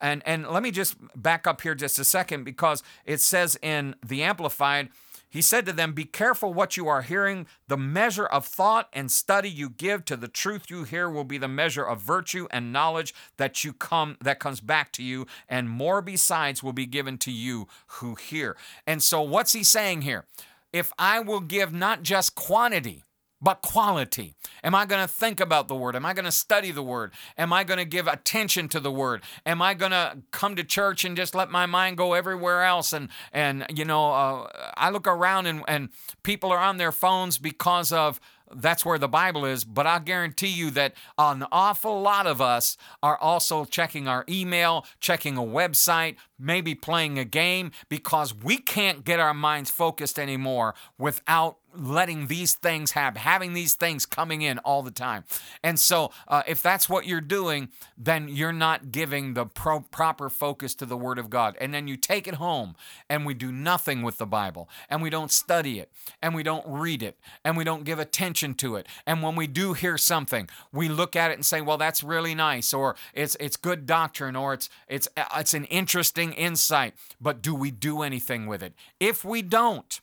and, 0.00 0.22
and 0.24 0.48
let 0.48 0.62
me 0.62 0.70
just 0.70 0.96
back 1.14 1.46
up 1.46 1.60
here 1.60 1.74
just 1.74 1.98
a 1.98 2.04
second 2.04 2.44
because 2.44 2.82
it 3.04 3.20
says 3.20 3.58
in 3.60 3.94
the 4.04 4.22
Amplified, 4.22 4.88
he 5.32 5.40
said 5.40 5.64
to 5.64 5.72
them, 5.72 5.94
Be 5.94 6.04
careful 6.04 6.52
what 6.52 6.76
you 6.76 6.88
are 6.88 7.00
hearing. 7.00 7.46
The 7.66 7.78
measure 7.78 8.26
of 8.26 8.46
thought 8.46 8.88
and 8.92 9.10
study 9.10 9.48
you 9.48 9.70
give 9.70 10.04
to 10.04 10.16
the 10.16 10.28
truth 10.28 10.70
you 10.70 10.84
hear 10.84 11.08
will 11.08 11.24
be 11.24 11.38
the 11.38 11.48
measure 11.48 11.84
of 11.84 12.02
virtue 12.02 12.46
and 12.50 12.70
knowledge 12.70 13.14
that 13.38 13.64
you 13.64 13.72
come 13.72 14.18
that 14.20 14.40
comes 14.40 14.60
back 14.60 14.92
to 14.92 15.02
you, 15.02 15.26
and 15.48 15.70
more 15.70 16.02
besides 16.02 16.62
will 16.62 16.74
be 16.74 16.84
given 16.84 17.16
to 17.16 17.32
you 17.32 17.66
who 17.86 18.14
hear. 18.14 18.58
And 18.86 19.02
so 19.02 19.22
what's 19.22 19.54
he 19.54 19.64
saying 19.64 20.02
here? 20.02 20.26
If 20.72 20.92
I 20.98 21.20
will 21.20 21.40
give 21.40 21.72
not 21.72 22.02
just 22.02 22.34
quantity, 22.34 23.04
but 23.42 23.60
quality. 23.60 24.36
Am 24.62 24.74
I 24.74 24.86
going 24.86 25.02
to 25.02 25.12
think 25.12 25.40
about 25.40 25.66
the 25.66 25.74
word? 25.74 25.96
Am 25.96 26.06
I 26.06 26.14
going 26.14 26.24
to 26.24 26.32
study 26.32 26.70
the 26.70 26.82
word? 26.82 27.12
Am 27.36 27.52
I 27.52 27.64
going 27.64 27.78
to 27.78 27.84
give 27.84 28.06
attention 28.06 28.68
to 28.68 28.78
the 28.78 28.92
word? 28.92 29.22
Am 29.44 29.60
I 29.60 29.74
going 29.74 29.90
to 29.90 30.18
come 30.30 30.54
to 30.54 30.62
church 30.62 31.04
and 31.04 31.16
just 31.16 31.34
let 31.34 31.50
my 31.50 31.66
mind 31.66 31.96
go 31.96 32.12
everywhere 32.14 32.62
else? 32.62 32.92
And 32.92 33.08
and 33.32 33.66
you 33.74 33.84
know, 33.84 34.12
uh, 34.12 34.72
I 34.76 34.90
look 34.90 35.08
around 35.08 35.46
and 35.46 35.64
and 35.66 35.88
people 36.22 36.52
are 36.52 36.60
on 36.60 36.76
their 36.76 36.92
phones 36.92 37.36
because 37.36 37.92
of 37.92 38.20
that's 38.54 38.84
where 38.84 38.98
the 38.98 39.08
Bible 39.08 39.44
is, 39.44 39.64
but 39.64 39.86
I 39.86 39.98
guarantee 39.98 40.48
you 40.48 40.70
that 40.72 40.94
an 41.18 41.44
awful 41.52 42.00
lot 42.00 42.26
of 42.26 42.40
us 42.40 42.76
are 43.02 43.16
also 43.18 43.64
checking 43.64 44.08
our 44.08 44.24
email, 44.28 44.86
checking 45.00 45.36
a 45.36 45.42
website, 45.42 46.16
maybe 46.38 46.74
playing 46.74 47.18
a 47.18 47.24
game 47.24 47.70
because 47.88 48.34
we 48.34 48.58
can't 48.58 49.04
get 49.04 49.20
our 49.20 49.34
minds 49.34 49.70
focused 49.70 50.18
anymore 50.18 50.74
without 50.98 51.58
letting 51.74 52.26
these 52.26 52.54
things 52.54 52.92
happen, 52.92 53.20
having 53.20 53.52
these 53.52 53.74
things 53.74 54.06
coming 54.06 54.42
in 54.42 54.58
all 54.60 54.82
the 54.82 54.90
time. 54.90 55.24
And 55.62 55.78
so, 55.78 56.10
uh, 56.28 56.42
if 56.46 56.62
that's 56.62 56.88
what 56.88 57.06
you're 57.06 57.20
doing, 57.20 57.68
then 57.96 58.28
you're 58.28 58.52
not 58.52 58.92
giving 58.92 59.34
the 59.34 59.46
pro- 59.46 59.80
proper 59.80 60.28
focus 60.28 60.74
to 60.76 60.86
the 60.86 60.96
Word 60.96 61.18
of 61.18 61.30
God. 61.30 61.56
And 61.60 61.72
then 61.72 61.88
you 61.88 61.96
take 61.96 62.26
it 62.26 62.34
home 62.34 62.76
and 63.08 63.24
we 63.24 63.34
do 63.34 63.50
nothing 63.52 64.02
with 64.02 64.18
the 64.18 64.26
Bible 64.26 64.68
and 64.88 65.02
we 65.02 65.10
don't 65.10 65.30
study 65.30 65.78
it 65.78 65.90
and 66.22 66.34
we 66.34 66.42
don't 66.42 66.64
read 66.66 67.02
it 67.02 67.18
and 67.44 67.56
we 67.56 67.64
don't 67.64 67.84
give 67.84 67.98
attention 67.98 68.54
to 68.54 68.76
it. 68.76 68.86
And 69.06 69.22
when 69.22 69.36
we 69.36 69.46
do 69.46 69.72
hear 69.72 69.98
something, 69.98 70.48
we 70.72 70.88
look 70.88 71.16
at 71.16 71.30
it 71.30 71.34
and 71.34 71.46
say, 71.46 71.60
"Well, 71.60 71.78
that's 71.78 72.02
really 72.02 72.34
nice," 72.34 72.72
or 72.72 72.96
"It's 73.14 73.36
it's 73.40 73.56
good 73.56 73.86
doctrine," 73.86 74.36
or 74.36 74.54
"It's 74.54 74.68
it's 74.88 75.08
it's 75.36 75.54
an 75.54 75.64
interesting 75.66 76.32
insight." 76.32 76.94
But 77.20 77.42
do 77.42 77.54
we 77.54 77.70
do 77.70 78.02
anything 78.02 78.46
with 78.46 78.62
it? 78.62 78.74
If 79.00 79.24
we 79.24 79.42
don't, 79.42 80.00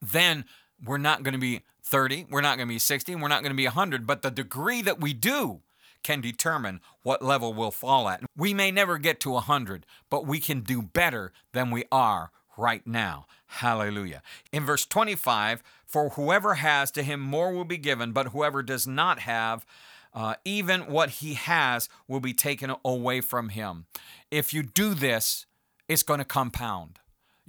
then 0.00 0.44
we're 0.84 0.98
not 0.98 1.22
going 1.22 1.34
to 1.34 1.38
be 1.38 1.62
30, 1.82 2.26
we're 2.30 2.40
not 2.40 2.56
going 2.56 2.68
to 2.68 2.74
be 2.74 2.78
60, 2.78 3.14
we're 3.16 3.28
not 3.28 3.42
going 3.42 3.52
to 3.52 3.56
be 3.56 3.66
100, 3.66 4.06
but 4.06 4.22
the 4.22 4.30
degree 4.30 4.82
that 4.82 5.00
we 5.00 5.12
do 5.12 5.60
can 6.02 6.20
determine 6.20 6.80
what 7.02 7.22
level 7.22 7.52
we'll 7.52 7.70
fall 7.70 8.08
at. 8.08 8.22
We 8.36 8.54
may 8.54 8.70
never 8.70 8.98
get 8.98 9.20
to 9.20 9.30
100, 9.30 9.84
but 10.08 10.26
we 10.26 10.40
can 10.40 10.60
do 10.60 10.82
better 10.82 11.32
than 11.52 11.70
we 11.70 11.84
are 11.92 12.30
right 12.56 12.86
now. 12.86 13.26
Hallelujah. 13.46 14.22
In 14.52 14.64
verse 14.64 14.86
25, 14.86 15.62
for 15.86 16.10
whoever 16.10 16.54
has 16.54 16.90
to 16.92 17.02
him 17.02 17.20
more 17.20 17.52
will 17.52 17.64
be 17.64 17.78
given, 17.78 18.12
but 18.12 18.28
whoever 18.28 18.62
does 18.62 18.86
not 18.86 19.20
have, 19.20 19.66
uh, 20.14 20.34
even 20.44 20.82
what 20.82 21.10
he 21.10 21.34
has 21.34 21.88
will 22.08 22.20
be 22.20 22.32
taken 22.32 22.74
away 22.84 23.20
from 23.20 23.50
him. 23.50 23.86
If 24.30 24.54
you 24.54 24.62
do 24.62 24.94
this, 24.94 25.46
it's 25.88 26.02
going 26.02 26.18
to 26.18 26.24
compound 26.24 26.99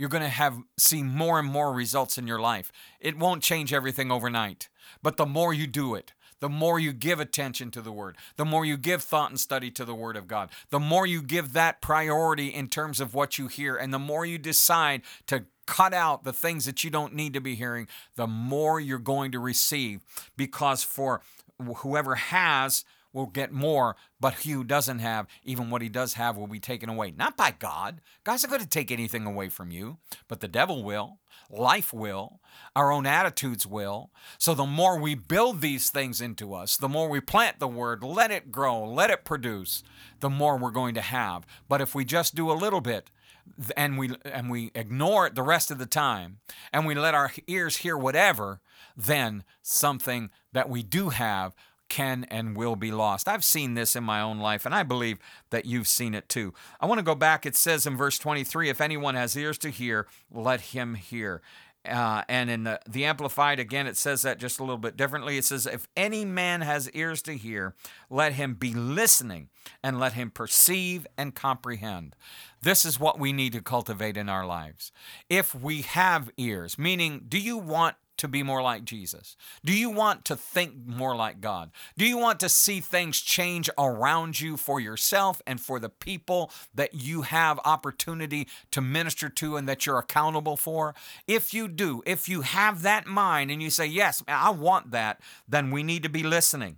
you're 0.02 0.10
going 0.10 0.24
to 0.24 0.30
have 0.30 0.58
see 0.80 1.04
more 1.04 1.38
and 1.38 1.48
more 1.48 1.72
results 1.72 2.18
in 2.18 2.26
your 2.26 2.40
life. 2.40 2.72
It 3.00 3.20
won't 3.20 3.44
change 3.44 3.72
everything 3.72 4.12
overnight, 4.12 4.68
but 5.04 5.16
the 5.16 5.28
more 5.28 5.54
you 5.54 5.68
do 5.68 5.94
it, 5.94 6.14
the 6.40 6.50
more 6.50 6.80
you 6.80 6.92
give 6.92 7.20
attention 7.20 7.70
to 7.70 7.84
the 7.84 7.92
word, 7.92 8.18
the 8.36 8.44
more 8.44 8.66
you 8.66 8.78
give 8.78 9.04
thought 9.04 9.30
and 9.30 9.40
study 9.40 9.70
to 9.70 9.86
the 9.86 9.94
word 9.94 10.18
of 10.18 10.28
God, 10.28 10.50
the 10.72 10.80
more 10.80 11.06
you 11.06 11.22
give 11.22 11.54
that 11.54 11.82
priority 11.82 12.48
in 12.48 12.68
terms 12.68 13.00
of 13.00 13.14
what 13.14 13.38
you 13.38 13.46
hear, 13.46 13.76
and 13.76 13.94
the 13.94 14.00
more 14.00 14.26
you 14.26 14.40
decide 14.40 15.04
to 15.28 15.46
cut 15.68 15.94
out 15.94 16.24
the 16.24 16.34
things 16.34 16.66
that 16.66 16.84
you 16.84 16.90
don't 16.90 17.14
need 17.14 17.34
to 17.34 17.40
be 17.40 17.54
hearing, 17.54 17.88
the 18.16 18.26
more 18.26 18.80
you're 18.80 18.98
going 18.98 19.32
to 19.34 19.40
receive. 19.40 20.02
Because 20.36 20.84
for 20.84 21.22
whoever 21.60 22.16
has, 22.16 22.86
will 23.14 23.28
get 23.28 23.52
more, 23.52 23.96
but 24.20 24.34
who 24.36 24.64
doesn't 24.64 25.00
have, 25.00 25.28
even 25.44 25.70
what 25.70 25.82
he 25.82 25.90
does 25.90 26.14
have, 26.14 26.38
will 26.38 26.48
be 26.48 26.60
taken 26.60 26.90
away. 26.90 27.12
Not 27.12 27.38
by 27.38 27.52
God. 27.52 28.02
God's 28.24 28.44
not 28.44 28.50
going 28.50 28.62
to 28.62 28.68
take 28.68 28.92
anything 28.92 29.26
away 29.26 29.50
from 29.50 29.72
you, 29.72 29.98
but 30.28 30.40
the 30.40 30.48
devil 30.48 30.84
will. 30.84 31.20
Life 31.50 31.94
will. 31.94 32.40
Our 32.76 32.92
own 32.92 33.06
attitudes 33.06 33.68
will. 33.68 34.12
So 34.38 34.54
the 34.54 34.66
more 34.66 35.00
we 35.00 35.16
build 35.16 35.62
these 35.62 35.90
things 35.90 36.22
into 36.22 36.54
us, 36.54 36.78
the 36.78 36.90
more 36.90 37.10
we 37.10 37.20
plant 37.20 37.60
the 37.60 37.68
word, 37.68 38.04
let 38.04 38.32
it 38.32 38.52
grow, 38.52 38.84
let 38.86 39.10
it 39.10 39.26
produce, 39.26 39.84
the 40.20 40.30
more 40.30 40.58
we're 40.58 40.72
going 40.72 40.96
to 40.96 41.02
have. 41.02 41.46
But 41.68 41.82
if 41.82 41.94
we 41.94 42.06
just 42.06 42.36
do 42.36 42.52
a 42.52 42.54
little 42.54 42.82
bit, 42.82 43.12
and 43.76 43.98
we 43.98 44.12
and 44.24 44.50
we 44.50 44.72
ignore 44.76 45.28
it 45.28 45.36
the 45.36 45.44
rest 45.44 45.72
of 45.72 45.78
the 45.78 45.86
time 45.86 46.38
and 46.72 46.86
we 46.86 46.94
let 46.94 47.16
our 47.16 47.32
ears 47.48 47.78
hear 47.78 47.98
whatever 47.98 48.62
then 48.96 49.44
something 49.62 50.30
that 50.54 50.70
we 50.70 50.84
do 50.84 51.10
have 51.10 51.56
can 51.92 52.26
and 52.30 52.56
will 52.56 52.78
be 52.78 52.90
lost. 52.90 53.28
I've 53.28 53.44
seen 53.44 53.74
this 53.74 53.98
in 53.98 54.04
my 54.04 54.22
own 54.22 54.40
life, 54.40 54.66
and 54.66 54.74
I 54.74 54.82
believe 54.82 55.20
that 55.50 55.66
you've 55.66 55.90
seen 55.90 56.16
it 56.16 56.30
too. 56.30 56.54
I 56.80 56.86
want 56.86 57.00
to 57.00 57.04
go 57.04 57.16
back. 57.16 57.46
It 57.46 57.56
says 57.56 57.86
in 57.86 57.98
verse 57.98 58.18
23 58.18 58.70
if 58.70 58.80
anyone 58.80 59.16
has 59.16 59.36
ears 59.36 59.58
to 59.60 59.70
hear, 59.70 60.08
let 60.32 60.62
him 60.62 60.96
hear. 60.96 61.42
Uh, 61.84 62.22
and 62.30 62.50
in 62.50 62.64
the, 62.64 62.80
the 62.88 63.06
Amplified, 63.06 63.60
again, 63.60 63.88
it 63.88 63.98
says 63.98 64.22
that 64.22 64.40
just 64.40 64.60
a 64.60 64.64
little 64.64 64.78
bit 64.78 64.96
differently. 64.96 65.38
It 65.38 65.46
says, 65.46 65.66
If 65.66 65.88
any 65.98 66.24
man 66.24 66.62
has 66.62 66.90
ears 66.92 67.22
to 67.24 67.34
hear, 67.34 67.76
let 68.10 68.34
him 68.34 68.54
be 68.54 68.74
listening 68.74 69.50
and 69.84 70.00
let 70.00 70.14
him 70.14 70.30
perceive 70.30 71.06
and 71.18 71.36
comprehend. 71.36 72.16
This 72.62 72.86
is 72.86 73.00
what 73.00 73.20
we 73.20 73.34
need 73.34 73.54
to 73.54 73.62
cultivate 73.62 74.16
in 74.16 74.30
our 74.30 74.46
lives. 74.46 74.92
If 75.28 75.56
we 75.56 75.82
have 75.82 76.30
ears, 76.38 76.78
meaning, 76.78 77.26
do 77.28 77.40
you 77.40 77.58
want 77.58 77.96
to 78.22 78.28
be 78.28 78.44
more 78.44 78.62
like 78.62 78.86
Jesus? 78.86 79.36
Do 79.66 79.74
you 79.74 79.90
want 79.90 80.26
to 80.26 80.36
think 80.36 80.76
more 80.86 81.16
like 81.16 81.42
God? 81.42 81.72
Do 81.98 82.06
you 82.06 82.20
want 82.20 82.40
to 82.42 82.50
see 82.50 82.80
things 82.80 83.20
change 83.20 83.68
around 83.80 84.40
you 84.40 84.58
for 84.58 84.80
yourself 84.80 85.42
and 85.48 85.60
for 85.60 85.80
the 85.80 85.90
people 85.90 86.52
that 86.76 86.94
you 86.94 87.24
have 87.24 87.60
opportunity 87.66 88.48
to 88.70 88.80
minister 88.80 89.28
to 89.28 89.58
and 89.58 89.68
that 89.68 89.88
you're 89.88 89.98
accountable 89.98 90.56
for? 90.56 90.94
If 91.28 91.52
you 91.52 91.68
do, 91.68 92.04
if 92.06 92.30
you 92.30 92.42
have 92.42 92.84
that 92.84 93.08
mind 93.08 93.50
and 93.50 93.62
you 93.62 93.72
say, 93.72 93.88
Yes, 93.88 94.24
I 94.28 94.52
want 94.52 94.92
that, 94.92 95.20
then 95.48 95.72
we 95.72 95.82
need 95.82 96.04
to 96.04 96.10
be 96.10 96.22
listening. 96.22 96.78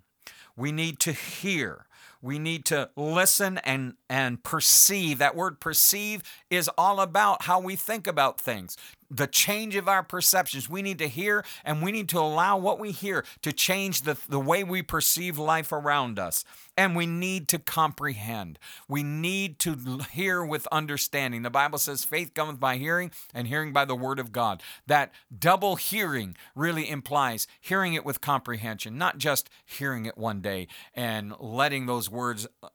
We 0.55 0.71
need 0.71 0.99
to 1.01 1.11
hear. 1.11 1.87
We 2.21 2.39
need 2.39 2.63
to 2.65 2.89
listen 2.95 3.57
and, 3.59 3.95
and 4.09 4.41
perceive. 4.41 5.17
That 5.17 5.35
word 5.35 5.59
perceive 5.59 6.23
is 6.49 6.69
all 6.77 7.01
about 7.01 7.41
how 7.43 7.59
we 7.59 7.75
think 7.75 8.07
about 8.07 8.39
things 8.39 8.77
the 9.13 9.27
change 9.27 9.75
of 9.75 9.87
our 9.87 10.03
perceptions. 10.03 10.69
We 10.69 10.81
need 10.81 10.97
to 10.99 11.07
hear 11.07 11.45
and 11.63 11.81
we 11.81 11.91
need 11.91 12.09
to 12.09 12.19
allow 12.19 12.57
what 12.57 12.79
we 12.79 12.91
hear 12.91 13.23
to 13.43 13.53
change 13.53 14.01
the, 14.01 14.17
the 14.27 14.39
way 14.39 14.63
we 14.63 14.81
perceive 14.81 15.37
life 15.37 15.71
around 15.71 16.17
us. 16.17 16.43
And 16.75 16.95
we 16.95 17.05
need 17.05 17.47
to 17.49 17.59
comprehend. 17.59 18.57
We 18.87 19.03
need 19.03 19.59
to 19.59 19.99
hear 20.11 20.43
with 20.43 20.67
understanding. 20.71 21.43
The 21.43 21.51
Bible 21.51 21.77
says 21.77 22.03
faith 22.03 22.33
cometh 22.33 22.59
by 22.59 22.77
hearing 22.77 23.11
and 23.33 23.47
hearing 23.47 23.71
by 23.71 23.85
the 23.85 23.95
word 23.95 24.17
of 24.19 24.31
God. 24.31 24.63
That 24.87 25.11
double 25.37 25.75
hearing 25.75 26.35
really 26.55 26.89
implies 26.89 27.45
hearing 27.61 27.93
it 27.93 28.03
with 28.03 28.21
comprehension, 28.21 28.97
not 28.97 29.19
just 29.19 29.49
hearing 29.65 30.07
it 30.07 30.17
one 30.17 30.41
day 30.41 30.67
and 30.95 31.33
letting 31.39 31.85
those 31.85 32.09
words 32.09 32.47
uh, 32.63 32.69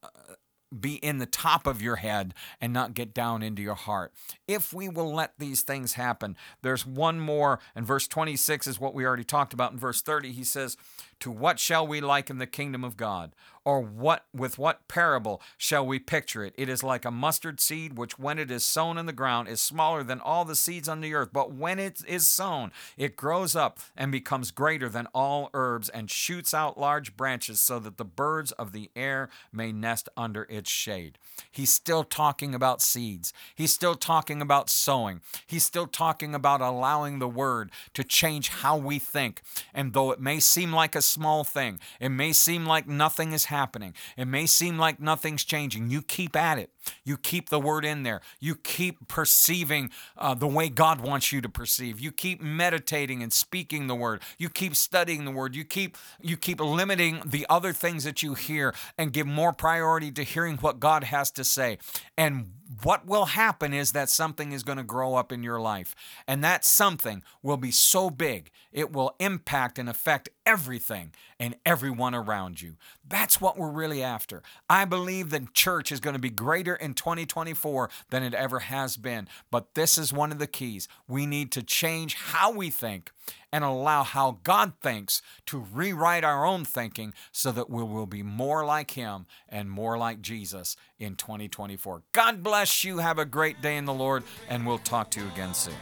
be 0.77 0.97
in 0.97 1.19
the 1.19 1.27
top 1.27 1.67
of 1.67 1.81
your 1.81 1.97
head 1.97 2.35
and 2.61 2.73
not 2.73 2.95
get 2.95 3.15
down 3.15 3.43
into 3.43 3.63
your 3.63 3.75
heart. 3.75 4.13
If 4.47 4.73
we 4.73 4.89
will 4.89 5.15
let 5.15 5.33
these 5.39 5.63
things 5.63 5.95
happen, 5.95 6.37
there's 6.63 6.85
one 6.87 7.21
more, 7.21 7.59
and 7.75 7.87
verse 7.87 8.07
26 8.07 8.67
is 8.67 8.81
what 8.81 8.95
we 8.95 9.05
already 9.05 9.25
talked 9.25 9.53
about. 9.53 9.73
In 9.73 9.79
verse 9.79 10.03
30, 10.03 10.33
he 10.33 10.45
says, 10.45 10.77
To 11.21 11.31
what 11.31 11.59
shall 11.59 11.87
we 11.87 12.01
liken 12.01 12.39
the 12.39 12.47
kingdom 12.47 12.85
of 12.85 12.97
God? 12.97 13.33
Or 13.65 13.81
what 13.83 14.25
with 14.35 14.57
what 14.57 14.89
parable 14.89 15.43
shall 15.59 15.85
we 15.85 15.99
picture 15.99 16.43
it? 16.43 16.55
It 16.57 16.71
is 16.71 16.83
like 16.83 17.05
a 17.05 17.11
mustard 17.11 17.61
seed, 17.61 17.99
which 17.99 18.19
when 18.19 18.39
it 18.39 18.51
is 18.51 18.65
sown 18.65 18.97
in 18.97 19.05
the 19.05 19.13
ground 19.13 19.47
is 19.49 19.61
smaller 19.61 20.03
than 20.03 20.21
all 20.21 20.47
the 20.47 20.57
seeds 20.57 20.89
on 20.89 21.03
the 21.03 21.13
earth. 21.13 21.31
But 21.35 21.53
when 21.53 21.79
it 21.79 22.01
is 22.09 22.27
sown, 22.27 22.73
it 22.97 23.15
grows 23.15 23.55
up 23.55 23.81
and 23.95 24.11
becomes 24.11 24.53
greater 24.53 24.89
than 24.89 25.07
all 25.13 25.51
herbs 25.53 25.91
and 25.91 26.11
shoots 26.11 26.55
out 26.55 26.81
large 26.81 27.15
branches 27.15 27.61
so 27.61 27.79
that 27.81 27.99
the 27.99 28.07
birds 28.07 28.53
of 28.53 28.73
the 28.73 28.91
air 28.97 29.29
may 29.53 29.71
nest 29.71 30.09
under 30.17 30.45
its 30.45 30.71
shade. 30.71 31.19
He's 31.51 31.71
still 31.71 32.05
talking 32.05 32.55
about 32.55 32.81
seeds. 32.81 33.35
He's 33.55 33.75
still 33.75 33.97
talking 33.97 34.41
about 34.41 34.71
sowing. 34.71 35.21
He's 35.47 35.67
still 35.67 35.87
talking 35.87 36.35
about 36.35 36.63
allowing 36.63 37.19
the 37.19 37.29
word 37.29 37.71
to 37.93 38.03
change 38.03 38.49
how 38.49 38.79
we 38.79 38.99
think. 38.99 39.43
And 39.75 39.93
though 39.93 40.11
it 40.11 40.21
may 40.21 40.41
seem 40.41 40.73
like 40.73 40.95
a 40.95 41.03
small 41.09 41.45
thing, 41.45 41.81
it 42.01 42.11
may 42.11 42.33
seem 42.33 42.67
like 42.67 42.87
nothing 42.87 43.33
is 43.33 43.47
happening. 43.47 43.95
It 44.17 44.27
may 44.27 44.47
seem 44.47 44.79
like 44.79 45.01
nothing's 45.01 45.45
changing. 45.45 45.91
You 45.91 46.03
keep 46.03 46.37
at 46.37 46.59
it. 46.59 46.71
You 47.05 47.17
keep 47.17 47.49
the 47.49 47.61
word 47.61 47.85
in 47.85 48.03
there. 48.03 48.21
You 48.41 48.55
keep 48.55 49.09
perceiving 49.09 49.91
uh, 50.17 50.35
the 50.35 50.47
way 50.47 50.69
God 50.69 51.01
wants 51.01 51.33
you 51.33 51.41
to 51.41 51.49
perceive. 51.49 52.01
You 52.01 52.13
keep 52.13 52.41
meditating 52.41 53.23
and 53.23 53.33
speaking 53.33 53.87
the 53.87 53.95
word. 53.95 54.23
You 54.39 54.49
keep 54.49 54.75
studying 54.77 55.25
the 55.25 55.31
word. 55.31 55.55
You 55.55 55.65
keep 55.65 55.97
you 56.21 56.37
keep 56.37 56.61
limiting 56.61 57.23
the 57.25 57.47
other 57.49 57.73
things 57.73 58.05
that 58.05 58.23
you 58.23 58.35
hear 58.35 58.75
and 58.97 59.13
give 59.13 59.27
more 59.27 59.53
priority 59.53 60.11
to 60.13 60.23
hearing 60.23 60.57
what 60.59 60.81
God 60.81 61.05
has 61.05 61.31
to 61.33 61.45
say. 61.45 61.79
And 62.17 62.53
what 62.83 63.07
will 63.07 63.27
happen 63.27 63.73
is 63.73 63.93
that 63.93 64.11
something 64.11 64.53
is 64.53 64.63
going 64.63 64.79
to 64.79 64.85
grow 64.85 65.15
up 65.15 65.33
in 65.33 65.43
your 65.43 65.61
life. 65.61 65.95
And 66.27 66.45
that 66.45 66.65
something 66.65 67.23
will 67.43 67.57
be 67.57 67.71
so 67.71 68.11
big, 68.11 68.51
it 68.73 68.93
will 68.93 69.15
impact 69.19 69.79
and 69.79 69.89
affect 69.89 70.29
everything 70.45 71.13
and 71.41 71.57
everyone 71.65 72.15
around 72.15 72.61
you. 72.61 72.77
That's 73.07 73.41
what 73.41 73.57
we're 73.57 73.71
really 73.71 74.03
after. 74.03 74.43
I 74.69 74.85
believe 74.85 75.31
that 75.31 75.55
church 75.55 75.91
is 75.91 76.01
going 76.01 76.15
to 76.15 76.21
be 76.21 76.31
greater 76.31 76.77
in 76.81 76.95
2024 76.95 77.91
than 78.11 78.23
it 78.23 78.35
ever 78.35 78.61
has 78.61 78.97
been. 78.97 79.29
But 79.51 79.75
this 79.75 79.99
is 79.99 80.13
one 80.13 80.33
of 80.33 80.39
the 80.39 80.47
keys. 80.47 80.89
We 81.07 81.27
need 81.27 81.53
to 81.53 81.63
change 81.63 82.15
how 82.15 82.53
we 82.53 82.71
think 82.71 83.13
and 83.53 83.65
allow 83.65 84.03
how 84.03 84.39
God 84.43 84.73
thinks 84.81 85.23
to 85.47 85.59
rewrite 85.73 86.25
our 86.25 86.45
own 86.45 86.65
thinking 86.65 87.15
so 87.33 87.53
that 87.53 87.71
we 87.71 87.83
will 87.83 88.07
be 88.07 88.23
more 88.23 88.65
like 88.65 88.93
Him 88.93 89.27
and 89.49 89.71
more 89.71 89.97
like 89.99 90.21
Jesus 90.21 90.77
in 90.99 91.17
2024. 91.17 92.03
God 92.13 92.43
bless 92.43 92.85
you. 92.85 92.99
Have 92.99 93.19
a 93.19 93.25
great 93.25 93.61
day 93.63 93.77
in 93.77 93.85
the 93.85 93.95
Lord, 93.95 94.25
and 94.49 94.67
we'll 94.67 94.79
talk 94.79 95.11
to 95.13 95.21
you 95.21 95.29
again 95.29 95.55
soon. 95.55 95.75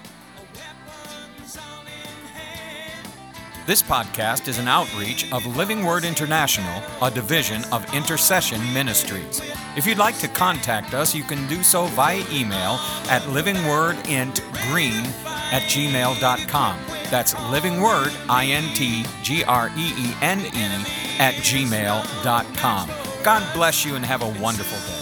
This 3.67 3.83
podcast 3.83 4.47
is 4.47 4.61
an 4.61 4.69
outreach 4.69 5.33
of 5.33 5.45
Living 5.57 5.85
Word 5.85 6.05
International, 6.05 6.85
a 7.03 7.11
division 7.11 7.65
of 7.73 7.93
Intercession 7.93 8.61
Ministries. 8.73 9.43
If 9.77 9.89
you'd 9.89 9.99
like 9.99 10.17
to 10.21 10.29
contact 10.29 10.95
us, 10.95 11.17
you 11.17 11.25
can 11.25 11.49
do 11.49 11.65
so 11.65 11.87
via 11.87 12.23
email 12.31 12.79
at 13.11 13.23
livingwordintgreene 13.23 15.07
at 15.53 15.63
gmail.com. 15.63 16.79
That's 17.11 17.35
Living 17.51 17.81
Word, 17.81 18.13
I 18.29 18.47
N 18.47 18.73
T 18.73 19.05
G 19.25 19.43
R 19.43 19.69
N 19.69 19.77
E, 19.77 20.15
at 21.19 21.35
gmail.com. 21.35 22.91
God 23.25 23.53
bless 23.53 23.85
you 23.85 23.97
and 23.97 24.07
have 24.07 24.23
a 24.23 24.41
wonderful 24.41 24.79
day. 24.95 24.96